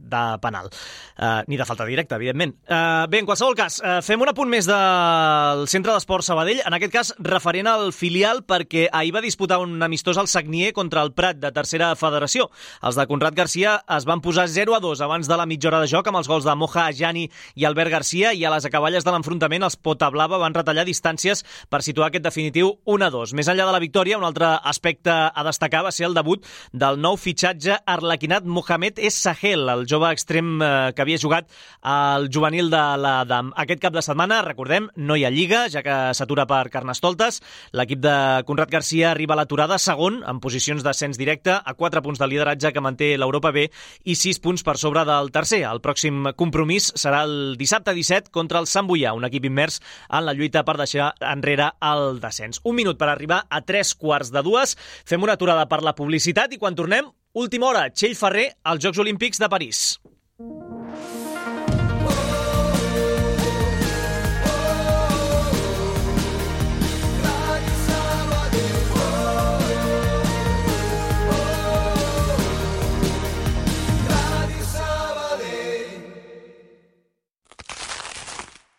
[0.03, 0.73] de penal.
[1.15, 2.57] Uh, ni de falta directa, evidentment.
[2.67, 6.81] Uh, bé, en qualsevol cas, uh, fem un apunt més del Centre d'Esport Sabadell, en
[6.81, 11.15] aquest cas referent al filial perquè ahir va disputar un amistós al Sagnier contra el
[11.15, 12.49] Prat de tercera federació.
[12.83, 15.81] Els de Conrad Garcia es van posar 0 a 2 abans de la mitja hora
[15.83, 19.05] de joc amb els gols de Moja Ajani i Albert Garcia i a les acaballes
[19.05, 23.35] de l'enfrontament els Potablava van retallar distàncies per situar aquest definitiu 1 a 2.
[23.39, 27.01] Més enllà de la victòria, un altre aspecte a destacar va ser el debut del
[27.01, 31.51] nou fitxatge arlequinat Mohamed Es Sahel, el jove extrem eh, que havia jugat
[31.83, 33.53] al juvenil de la DAM.
[33.57, 37.41] Aquest cap de setmana, recordem, no hi ha lliga, ja que s'atura per Carnestoltes.
[37.77, 38.15] L'equip de
[38.49, 42.73] Conrad Garcia arriba a l'aturada segon, en posicions d'ascens directe, a 4 punts de lideratge
[42.73, 43.67] que manté l'Europa B
[44.07, 45.65] i 6 punts per sobre del tercer.
[45.69, 50.27] El pròxim compromís serà el dissabte 17 contra el Sant Boià, un equip immers en
[50.29, 52.63] la lluita per deixar enrere el descens.
[52.65, 54.77] Un minut per arribar a 3 quarts de dues.
[55.09, 59.03] Fem una aturada per la publicitat i quan tornem, última hora, Txell Ferrer als Jocs
[59.03, 59.87] Olímpics de París.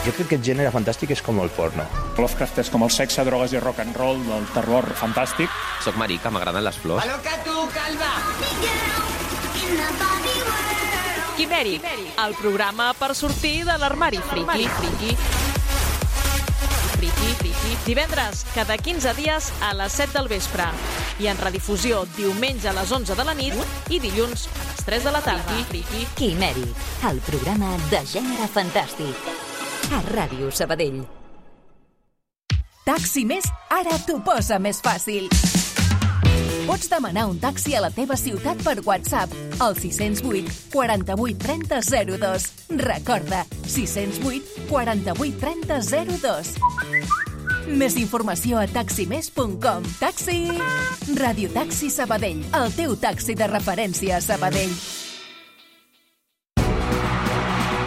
[0.00, 1.84] Jo crec que el gènere fantàstic és com el porno.
[2.16, 5.52] Lovecraft és com el sexe, drogues i rock and roll del terror fantàstic.
[5.84, 7.04] Soc marica, m'agraden les flors.
[7.24, 8.14] Que tu, calva!
[11.36, 11.84] Quimèric,
[12.24, 14.66] el programa per sortir de l'armari friki.
[14.78, 15.14] friki.
[16.96, 17.76] Friki, friki.
[17.84, 20.68] Divendres, cada 15 dies a les 7 del vespre.
[21.20, 23.56] I en redifusió diumenge a les 11 de la nit
[23.92, 25.60] i dilluns a les 3 de la tarda.
[25.68, 26.08] Friki.
[26.16, 29.49] Quimèric, el programa de gènere fantàstic.
[29.90, 31.00] A Ràdio Sabadell.
[32.86, 35.26] Taxi Més ara t'ho posa més fàcil.
[36.68, 41.80] Pots demanar un taxi a la teva ciutat per WhatsApp al 608 48 30
[42.22, 42.46] 02.
[42.84, 45.82] Recorda, 608 48 30
[46.22, 46.54] 02.
[47.82, 49.90] Més informació a taximés.com.
[49.98, 50.40] Taxi!
[51.18, 54.74] Radio Taxi Sabadell, el teu taxi de referència a Sabadell.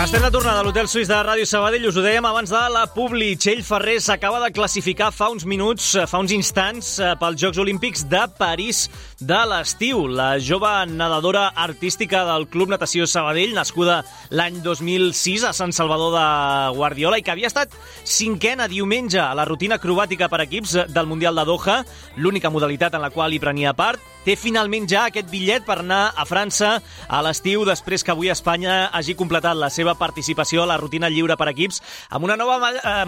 [0.00, 1.84] Estem de tornada a l'Hotel Suís de Ràdio Sabadell.
[1.90, 3.34] Us ho dèiem abans de la Publi.
[3.36, 8.06] Txell Ferrer s'acaba de classificar fa uns minuts, fa uns instants, eh, pels Jocs Olímpics
[8.08, 8.86] de París
[9.20, 10.06] de l'estiu.
[10.08, 16.78] La jove nedadora artística del Club Natació Sabadell, nascuda l'any 2006 a Sant Salvador de
[16.78, 17.68] Guardiola i que havia estat
[18.02, 21.84] cinquena diumenge a la rutina acrobàtica per equips del Mundial de Doha,
[22.16, 26.10] l'única modalitat en la qual hi prenia part, té finalment ja aquest bitllet per anar
[26.16, 26.74] a França
[27.08, 31.36] a l'estiu després que avui Espanya hagi completat la seva participació a la rutina lliure
[31.40, 32.58] per equips amb una nova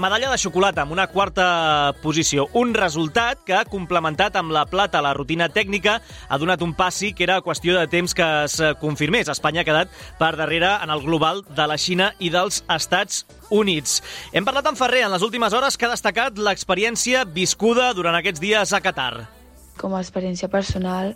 [0.00, 2.48] medalla de xocolata, amb una quarta posició.
[2.58, 5.98] Un resultat que, complementat amb la plata a la rutina tècnica,
[6.28, 9.28] ha donat un passi que era qüestió de temps que es confirmés.
[9.28, 14.00] Espanya ha quedat per darrere en el global de la Xina i dels Estats Units.
[14.32, 18.42] Hem parlat amb Ferrer en les últimes hores que ha destacat l'experiència viscuda durant aquests
[18.42, 19.41] dies a Qatar
[19.80, 21.14] com a experiència personal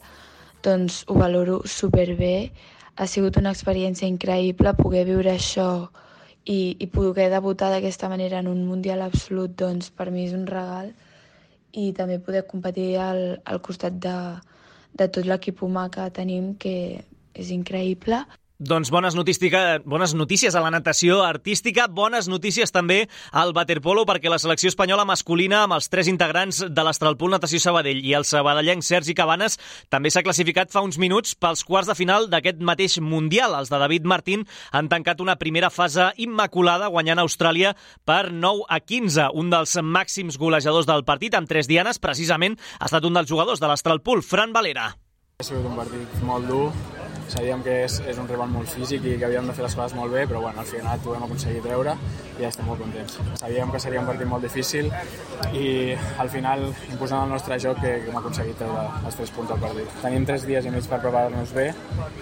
[0.66, 2.50] doncs ho valoro superbé.
[2.96, 5.88] Ha sigut una experiència increïble poder viure això
[6.44, 10.46] i, i poder debutar d'aquesta manera en un Mundial absolut, doncs per mi és un
[10.46, 10.92] regal
[11.76, 14.16] i també poder competir al, al costat de,
[14.96, 17.04] de tot l'equip humà que tenim, que
[17.36, 18.22] és increïble.
[18.58, 19.12] Doncs bones,
[19.84, 23.02] bones notícies a la natació artística, bones notícies també
[23.36, 28.00] al waterpolo perquè la selecció espanyola masculina amb els tres integrants de l'Astralpool Natació Sabadell
[28.00, 29.58] i el sabadellenc Sergi Cabanes
[29.92, 33.52] també s'ha classificat fa uns minuts pels quarts de final d'aquest mateix Mundial.
[33.60, 37.76] Els de David Martín han tancat una primera fase immaculada guanyant Austràlia
[38.08, 39.34] per 9 a 15.
[39.36, 43.60] Un dels màxims golejadors del partit amb tres dianes precisament ha estat un dels jugadors
[43.60, 44.94] de l'Astralpool, Fran Valera.
[45.36, 46.70] Ha sigut un partit molt dur,
[47.28, 49.96] sabíem que és, és un rival molt físic i que havíem de fer les coses
[49.98, 51.96] molt bé, però bueno, al final ho hem aconseguit treure
[52.36, 53.18] i ja estem molt contents.
[53.40, 54.90] Sabíem que seria un partit molt difícil
[55.52, 55.66] i
[56.22, 59.62] al final, imposant el nostre joc, que, que hem aconseguit treure els tres punts al
[59.62, 59.98] partit.
[60.04, 61.70] Tenim tres dies i mig per preparar-nos bé,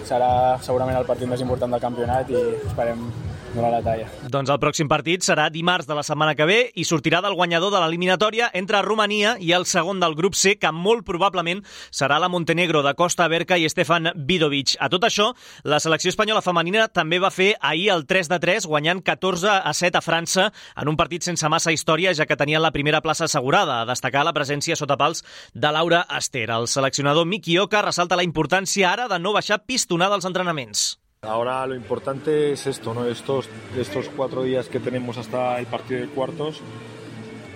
[0.07, 0.29] serà
[0.65, 3.09] segurament el partit més important del campionat i esperem
[3.55, 4.07] donar la talla.
[4.31, 7.71] Doncs el pròxim partit serà dimarts de la setmana que ve i sortirà del guanyador
[7.73, 12.29] de l'eliminatòria entre Romania i el segon del grup C, que molt probablement serà la
[12.29, 14.75] Montenegro de Costa Berca i Stefan Vidovic.
[14.79, 15.31] A tot això,
[15.63, 19.73] la selecció espanyola femenina també va fer ahir el 3 de 3, guanyant 14 a
[19.73, 23.25] 7 a França en un partit sense massa història, ja que tenien la primera plaça
[23.25, 26.49] assegurada, a destacar la presència sota pals de Laura Aster.
[26.49, 31.04] El seleccionador Miki Oka ressalta la importància ara de no baixar pistonada als entrenaments.
[31.27, 33.05] Ahora lo importante es esto, ¿no?
[33.05, 36.61] Estos, estos cuatro días que tenemos hasta el partido de cuartos,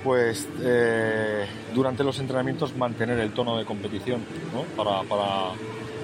[0.04, 4.22] pues eh, durante los entrenamientos mantener el tono de competición,
[4.54, 4.64] ¿no?
[4.82, 5.52] Para, para,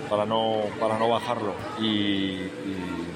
[0.09, 2.39] para, no, para no bajarlo y,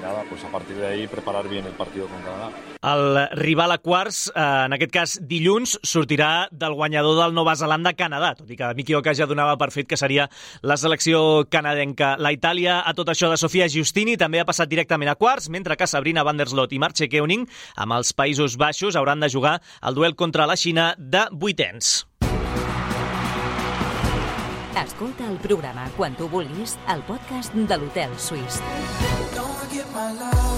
[0.00, 2.50] nada, pues a partir de ahí preparar bien el partido con Canadá.
[2.82, 8.34] El rival a quarts, eh, en aquest cas dilluns, sortirà del guanyador del Nova Zelanda-Canadà,
[8.38, 10.30] tot i que Miki Oka ja donava per fet que seria
[10.62, 12.14] la selecció canadenca.
[12.18, 15.76] La Itàlia, a tot això de Sofia Giustini, també ha passat directament a quarts, mentre
[15.76, 17.46] que Sabrina van der Slot i Marche Keuning,
[17.76, 22.06] amb els Països Baixos, hauran de jugar el duel contra la Xina de vuitens.
[24.80, 28.62] Escolta el programa quan tu vulguis al podcast de l'Hotel Suís.
[30.00, 30.49] my love.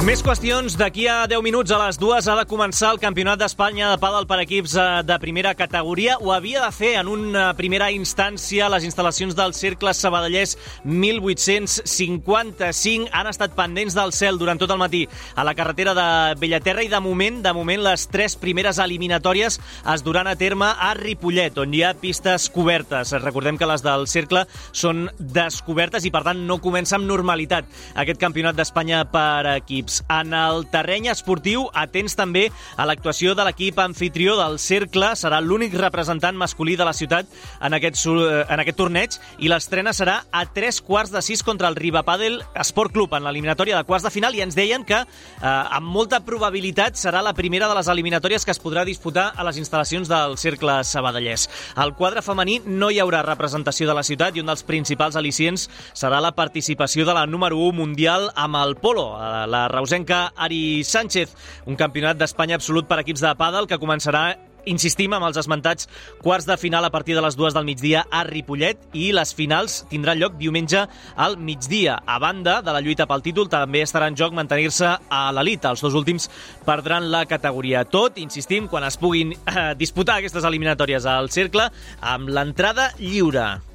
[0.00, 0.78] Més qüestions.
[0.80, 4.24] D'aquí a 10 minuts a les dues ha de començar el Campionat d'Espanya de pàdel
[4.24, 6.16] per equips eh, de primera categoria.
[6.24, 10.56] Ho havia de fer en una primera instància les instal·lacions del Cercle Sabadellers
[10.88, 13.12] 1855.
[13.12, 15.04] Han estat pendents del cel durant tot el matí
[15.36, 20.00] a la carretera de Bellaterra i de moment, de moment les tres primeres eliminatòries es
[20.06, 23.12] duran a terme a Ripollet, on hi ha pistes cobertes.
[23.20, 27.68] Recordem que les del Cercle són descobertes i per tant no comença amb normalitat
[28.00, 30.04] aquest Campionat d'Espanya per equips equips.
[30.08, 35.14] En el terreny esportiu, atents també a l'actuació de l'equip anfitrió del Cercle.
[35.16, 37.26] Serà l'únic representant masculí de la ciutat
[37.60, 41.76] en aquest, en aquest torneig i l'estrena serà a tres quarts de sis contra el
[41.76, 45.06] Ribapadel Esport Club en l'eliminatòria de quarts de final i ens deien que eh,
[45.46, 49.58] amb molta probabilitat serà la primera de les eliminatòries que es podrà disputar a les
[49.58, 51.48] instal·lacions del Cercle Sabadellès.
[51.76, 55.68] Al quadre femení no hi haurà representació de la ciutat i un dels principals al·licients
[55.94, 60.84] serà la participació de la número 1 mundial amb el polo, eh, la reusenca Ari
[60.84, 61.34] Sánchez,
[61.66, 64.28] un campionat d'Espanya absolut per equips de pàdel que començarà
[64.68, 65.88] Insistim amb els esmentats
[66.20, 69.80] quarts de final a partir de les dues del migdia a Ripollet i les finals
[69.90, 70.84] tindran lloc diumenge
[71.16, 71.96] al migdia.
[72.04, 75.64] A banda de la lluita pel títol, també estarà en joc mantenir-se a l'elit.
[75.64, 76.28] Els dos últims
[76.66, 77.86] perdran la categoria.
[77.88, 81.70] Tot, insistim, quan es puguin eh, disputar aquestes eliminatòries al cercle,
[82.00, 83.69] amb l'entrada lliure.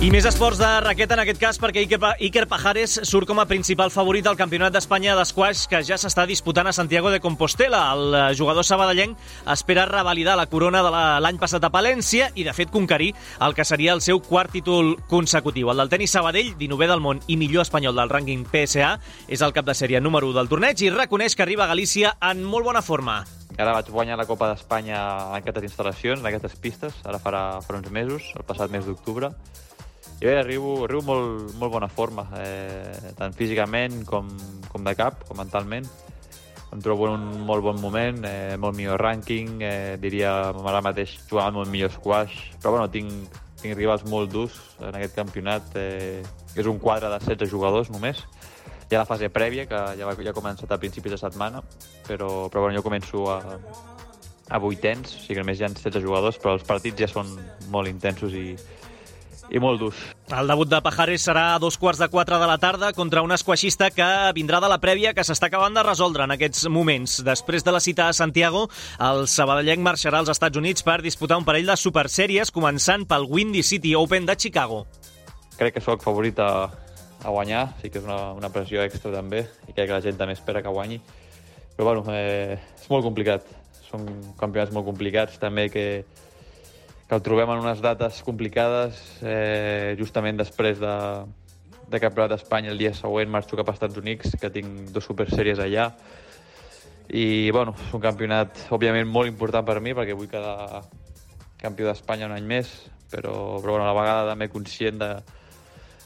[0.00, 3.90] I més esports de raqueta en aquest cas perquè Iker Pajares surt com a principal
[3.92, 7.82] favorit del Campionat d'Espanya d'Esquash que ja s'està disputant a Santiago de Compostela.
[7.92, 9.18] El eh, jugador sabadellenc
[9.52, 13.10] espera revalidar la corona de l'any passat a Palència i de fet conquerir
[13.44, 15.68] el que seria el seu quart títol consecutiu.
[15.68, 18.94] El del tenis Sabadell, 19è del món i millor espanyol del rànquing PSA,
[19.28, 22.16] és el cap de sèrie número 1 del torneig i reconeix que arriba a Galícia
[22.32, 23.20] en molt bona forma.
[23.58, 24.96] Ara vaig guanyar la Copa d'Espanya
[25.28, 29.34] en aquestes instal·lacions, en aquestes pistes, ara farà, farà uns mesos, el passat mes d'octubre,
[30.20, 34.26] i bé, arribo, arribo molt, molt bona forma, eh, tant físicament com,
[34.68, 35.86] com de cap, com mentalment.
[36.70, 41.14] Em trobo en un molt bon moment, eh, molt millor rànquing, eh, diria ara mateix
[41.24, 46.20] jugant molt millor squash, però bueno, tinc, tinc rivals molt durs en aquest campionat, eh,
[46.54, 48.20] és un quadre de 16 jugadors només.
[48.90, 51.62] Hi ha la fase prèvia, que ja, va, ja ha començat a principis de setmana,
[52.06, 53.40] però, però bueno, jo començo a,
[54.50, 57.32] a vuitens, o sigui que només hi ha 16 jugadors, però els partits ja són
[57.72, 58.50] molt intensos i,
[59.50, 59.98] i molt durs.
[60.30, 63.32] El debut de Pajares serà a dos quarts de quatre de la tarda contra un
[63.34, 67.18] esquaixista que vindrà de la prèvia que s'està acabant de resoldre en aquests moments.
[67.26, 68.68] Després de la cita a Santiago,
[69.10, 73.64] el sabadellenc marxarà als Estats Units per disputar un parell de supersèries, començant pel Windy
[73.66, 74.84] City Open de Chicago.
[75.58, 76.70] Crec que sóc favorit a,
[77.24, 80.20] a guanyar, sí que és una, una pressió extra també, i crec que la gent
[80.20, 81.00] també espera que guanyi.
[81.76, 83.46] Però bueno, eh, és molt complicat.
[83.90, 84.06] Són
[84.38, 85.84] campionats molt complicats, també que,
[87.10, 90.94] que el trobem en unes dates complicades, eh, justament després de,
[91.90, 95.58] de Campionat d'Espanya el dia següent marxo cap als Estats Units, que tinc dos supersèries
[95.58, 95.88] allà,
[97.10, 100.84] i bueno, és un campionat òbviament molt important per mi perquè vull quedar
[101.58, 102.70] campió d'Espanya un any més
[103.10, 105.10] però, però bueno, a la vegada també conscient de,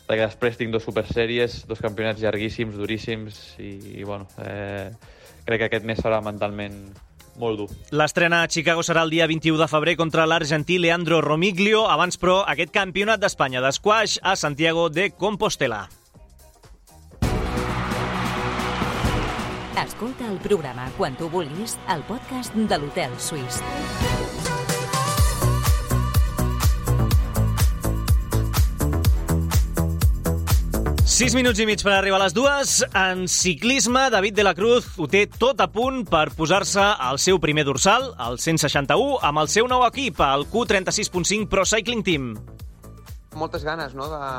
[0.09, 4.89] de que després tinc dos supersèries, dos campionats llarguíssims, duríssims i, i bueno, eh,
[5.45, 6.81] crec que aquest mes serà mentalment
[7.41, 7.69] molt dur.
[7.91, 11.85] L'estrena a Chicago serà el dia 21 de febrer contra l'argentí Leandro Romiglio.
[11.91, 15.89] Abans, però, aquest campionat d'Espanya d'esquash a Santiago de Compostela.
[19.85, 23.61] Escolta el programa quan tu vulguis al podcast de l'Hotel Suís.
[31.15, 32.71] 6 minuts i mig per arribar a les dues.
[32.99, 37.39] En ciclisme, David de la Cruz ho té tot a punt per posar-se al seu
[37.39, 42.27] primer dorsal, el 161, amb el seu nou equip, el Q36.5 Pro Cycling Team.
[43.39, 44.33] Moltes ganes no, de,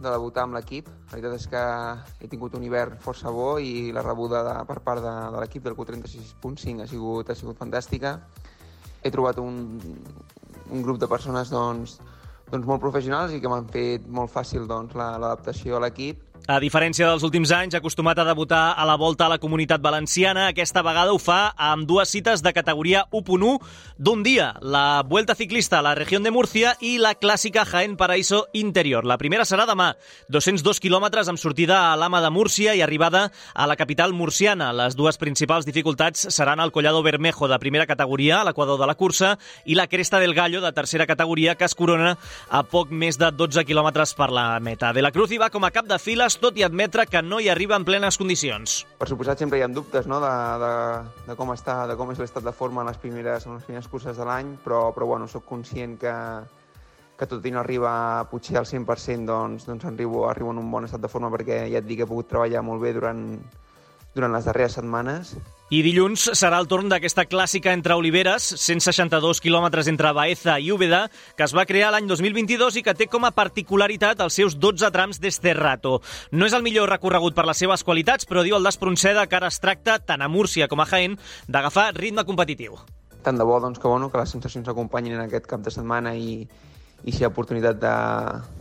[0.00, 0.90] de debutar amb l'equip.
[1.12, 1.62] La veritat és que
[2.18, 5.62] he tingut un hivern força bo i la rebuda de, per part de, de l'equip
[5.62, 8.16] del Q36.5 ha sigut, ha sigut fantàstica.
[8.98, 9.62] He trobat un,
[10.74, 12.00] un grup de persones doncs,
[12.52, 16.60] doncs molt professionals i que m'han fet molt fàcil doncs, l'adaptació la, a l'equip a
[16.62, 20.82] diferència dels últims anys, acostumat a debutar a la volta a la comunitat valenciana, aquesta
[20.86, 23.56] vegada ho fa amb dues cites de categoria 1.1
[23.98, 28.46] d'un dia, la Vuelta Ciclista a la regió de Múrcia i la clàssica Jaén Paraíso
[28.52, 29.04] Interior.
[29.04, 29.96] La primera serà demà,
[30.30, 34.70] 202 quilòmetres amb sortida a l'Ama de Múrcia i arribada a la capital murciana.
[34.72, 38.94] Les dues principals dificultats seran el Collado Bermejo de primera categoria, a l'equador de la
[38.94, 39.34] cursa,
[39.64, 42.16] i la Cresta del Gallo de tercera categoria, que es corona
[42.48, 44.92] a poc més de 12 quilòmetres per la meta.
[44.92, 47.38] De la Cruz hi va com a cap de files tot i admetre que no
[47.40, 48.78] hi arriba en plenes condicions.
[49.00, 50.20] Per suposat sempre hi ha dubtes no?
[50.22, 50.32] de,
[50.62, 50.72] de,
[51.28, 53.88] de com està, de com és l'estat de forma en les primeres, en les primeres
[53.92, 56.14] curses de l'any, però, però bueno, sóc conscient que,
[57.18, 57.92] que tot i no arriba
[58.30, 61.80] potser al 100%, doncs, doncs arribo, arribo en un bon estat de forma perquè ja
[61.80, 63.24] et dic que he pogut treballar molt bé durant,
[64.16, 65.36] durant les darreres setmanes
[65.66, 71.08] i dilluns serà el torn d'aquesta clàssica entre oliveres, 162 quilòmetres entre Baeza i Úbeda,
[71.34, 74.92] que es va crear l'any 2022 i que té com a particularitat els seus 12
[74.94, 75.96] trams d'Esterrato.
[76.30, 79.50] No és el millor recorregut per les seves qualitats, però diu el d'Espronceda que ara
[79.50, 81.18] es tracta, tant a Múrcia com a Jaén,
[81.50, 82.78] d'agafar ritme competitiu.
[83.26, 86.14] Tant de bo doncs, que, bueno, que les sensacions acompanyin en aquest cap de setmana
[86.14, 86.44] i,
[87.02, 87.82] i si hi ha oportunitat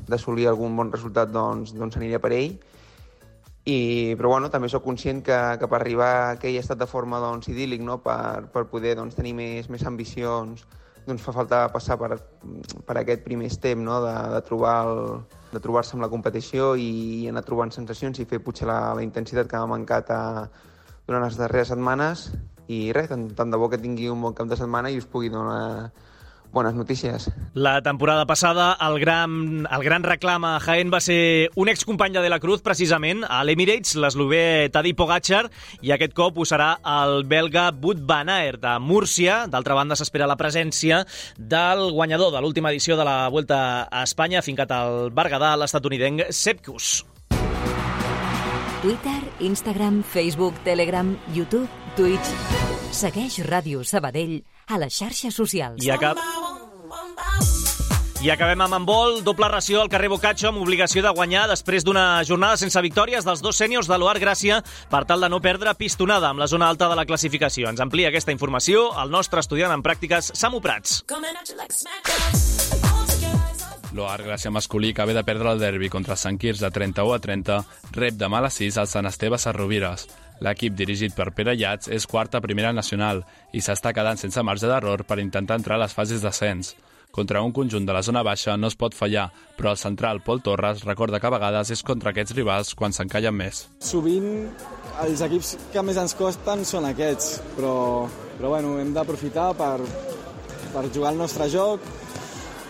[0.10, 2.56] d'assolir algun bon resultat, doncs, doncs aniré per ell
[3.66, 7.18] i, però bueno, també sóc conscient que, que per arribar a aquell estat de forma
[7.24, 7.98] doncs, idíl·lic, no?
[8.04, 10.62] per, per poder doncs, tenir més, més ambicions,
[11.06, 12.20] doncs fa falta passar per,
[12.86, 13.98] per aquest primer estem no?
[14.06, 15.02] de, de trobar el,
[15.54, 19.50] de trobar-se amb la competició i anar trobant sensacions i fer potser la, la intensitat
[19.50, 20.24] que m'ha mancat a,
[21.08, 22.30] durant les darreres setmanes
[22.70, 25.10] i res, tant, tant de bo que tingui un bon cap de setmana i us
[25.10, 25.92] pugui donar
[26.56, 27.30] bones notícies.
[27.54, 32.30] La temporada passada el gran, el gran reclam a Jaén va ser un excompany de
[32.32, 35.44] la Cruz, precisament, a l'Emirates, l'eslové Tadej Pogacar,
[35.86, 39.44] i aquest cop ho serà el belga Wout van Aert de Múrcia.
[39.52, 41.04] D'altra banda, s'espera la presència
[41.38, 43.60] del guanyador de l'última edició de la Vuelta
[43.92, 47.04] a Espanya, fincat al Berguedà, l'estatunidenc Sepkus.
[48.82, 51.68] Twitter, Instagram, Facebook, Telegram, YouTube,
[52.00, 52.34] Twitch...
[52.96, 54.38] Segueix Ràdio Sabadell
[54.72, 55.84] a les xarxes socials.
[55.84, 56.45] I acab...
[58.26, 62.24] I acabem amb handbol, doble ració al carrer Bocaccio amb obligació de guanyar després d'una
[62.26, 66.32] jornada sense victòries dels dos sèniors de l'Oar Gràcia per tal de no perdre pistonada
[66.32, 67.70] amb la zona alta de la classificació.
[67.70, 71.04] Ens amplia aquesta informació el nostre estudiant en pràctiques, Samu Prats.
[73.94, 77.22] L'Oar Gràcia masculí que ve de perdre el derbi contra Sant Quirze de 31 a
[77.22, 77.60] 30
[78.00, 80.08] rep demà a les 6 al Sant Esteve Sarrovires.
[80.42, 83.22] L'equip dirigit per Pere Llats és quarta primera nacional
[83.54, 86.74] i s'està quedant sense marge d'error per intentar entrar a les fases d'ascens.
[87.12, 90.42] Contra un conjunt de la zona baixa no es pot fallar, però el central Pol
[90.44, 93.66] Torres recorda que a vegades és contra aquests rivals quan s'encallen més.
[93.80, 94.50] Sovint
[95.04, 97.76] els equips que més ens costen són aquests, però,
[98.38, 99.78] però bueno, hem d'aprofitar per,
[100.74, 101.84] per jugar el nostre joc,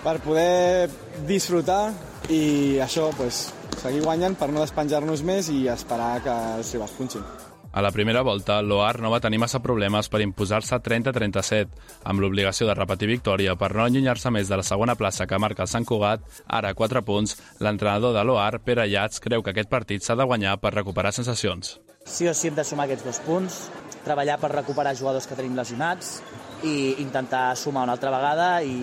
[0.06, 0.90] per poder
[1.26, 1.94] disfrutar
[2.30, 3.48] i això, pues,
[3.82, 7.45] seguir guanyant per no despenjar-nos més i esperar que els rivals punxin.
[7.76, 11.74] A la primera volta, l'OAR no va tenir massa problemes per imposar-se 30-37,
[12.08, 15.66] amb l'obligació de repetir victòria per no allunyar-se més de la segona plaça que marca
[15.66, 20.08] el Sant Cugat, ara 4 punts, l'entrenador de l'OAR, Pere Llats, creu que aquest partit
[20.08, 21.76] s'ha de guanyar per recuperar sensacions.
[22.08, 23.60] Sí o sí hem de sumar aquests dos punts,
[24.08, 26.22] treballar per recuperar jugadors que tenim lesionats
[26.64, 28.78] i intentar sumar una altra vegada i,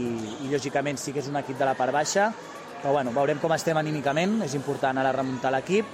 [0.45, 2.29] i lògicament sí que és un equip de la part baixa
[2.83, 5.87] però bueno, veurem com estem anímicament, és important ara remuntar l'equip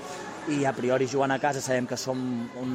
[0.48, 2.18] i a priori jugant a casa sabem que som
[2.60, 2.72] un,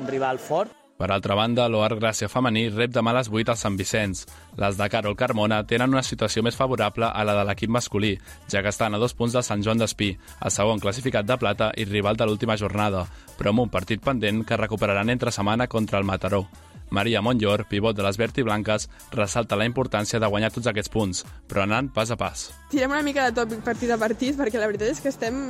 [0.00, 0.72] un rival fort.
[0.94, 4.20] Per altra banda, l'Oar Gràcia femení rep demà a les 8 al Sant Vicenç.
[4.62, 8.12] Les de Carol Carmona tenen una situació més favorable a la de l'equip masculí,
[8.46, 11.72] ja que estan a dos punts de Sant Joan d'Espí, el segon classificat de plata
[11.74, 13.08] i rival de l'última jornada,
[13.38, 16.44] però amb un partit pendent que recuperaran entre setmana contra el Mataró.
[16.90, 20.92] Maria Montllor, pivot de les verd i blanques, ressalta la importància de guanyar tots aquests
[20.92, 22.46] punts, però anant pas a pas.
[22.70, 25.40] Tirem una mica de tòpic partit a partit, perquè la veritat és que estem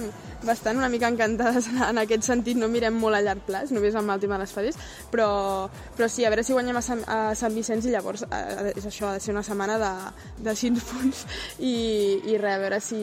[0.45, 4.15] bastant una mica encantades en aquest sentit, no mirem molt a llarg plaç, només amb
[4.15, 4.79] el tema de les fases,
[5.13, 5.29] però,
[5.97, 8.87] però sí, a veure si guanyem a Sant, a Sant Vicenç i llavors eh, és
[8.91, 9.93] això, ha de ser una setmana de,
[10.45, 11.25] de 5 punts
[11.59, 11.75] i,
[12.29, 13.03] i res, a veure si,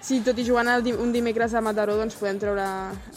[0.00, 2.64] si tot i jugant un dimecres a Mataró doncs podem treure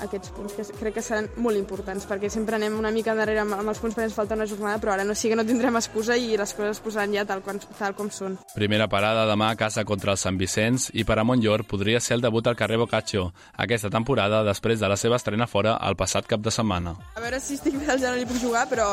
[0.04, 3.56] aquests punts que crec que seran molt importants perquè sempre anem una mica darrere amb,
[3.56, 5.78] amb els punts perquè ens falta una jornada però ara no sí que no tindrem
[5.80, 8.38] excusa i les coses es posaran ja tal, com, tal com són.
[8.54, 12.18] Primera parada demà a casa contra el Sant Vicenç i per a Montllor podria ser
[12.18, 13.30] el debut al carrer Boccaccio
[13.64, 16.98] aquesta temporada després de la seva estrena fora el passat cap de setmana.
[17.16, 18.88] A veure si estic bé al genoll i puc jugar però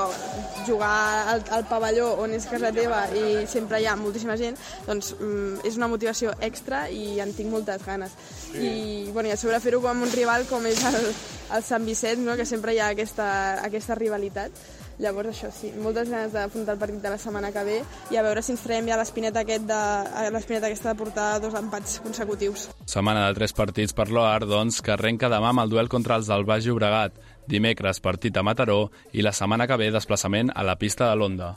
[0.66, 0.95] jugar
[1.34, 5.66] al, al pavelló on és casa teva i sempre hi ha moltíssima gent doncs mm,
[5.66, 8.12] és una motivació extra i en tinc moltes moltes ganes.
[8.52, 8.58] Sí.
[8.58, 11.14] I, bueno, i a sobre fer-ho amb un rival com és el,
[11.54, 12.36] el Sant Vicenç, no?
[12.36, 14.52] que sempre hi ha aquesta, aquesta rivalitat.
[15.00, 17.78] Llavors, això sí, moltes ganes d'afrontar el partit de la setmana que ve
[18.12, 19.78] i a veure si ens traiem ja l'espineta aquest de,
[20.28, 22.66] l'espineta aquesta de portar dos empats consecutius.
[22.84, 26.28] Setmana de tres partits per l'OAR, doncs, que arrenca demà amb el duel contra els
[26.28, 27.16] del Baix Llobregat.
[27.48, 31.54] Dimecres, partit a Mataró i la setmana que ve desplaçament a la pista de l'Onda.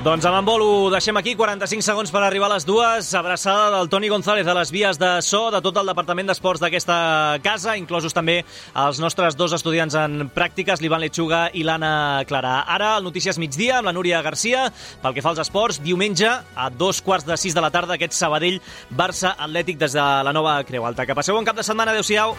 [0.00, 3.10] Doncs amb en ho deixem aquí, 45 segons per arribar a les dues.
[3.12, 7.36] Abraçada del Toni González a les vies de so de tot el Departament d'Esports d'aquesta
[7.44, 8.38] casa, inclosos també
[8.80, 12.62] els nostres dos estudiants en pràctiques, l'Ivan Lechuga i l'Anna Clara.
[12.64, 14.70] Ara, el Notícies migdia amb la Núria Garcia.
[15.02, 18.16] Pel que fa als esports, diumenge a dos quarts de sis de la tarda, aquest
[18.16, 21.04] Sabadell-Barça Atlètic des de la nova Creu Alta.
[21.04, 21.92] Que passeu un cap de setmana.
[21.92, 22.38] Adéu-siau.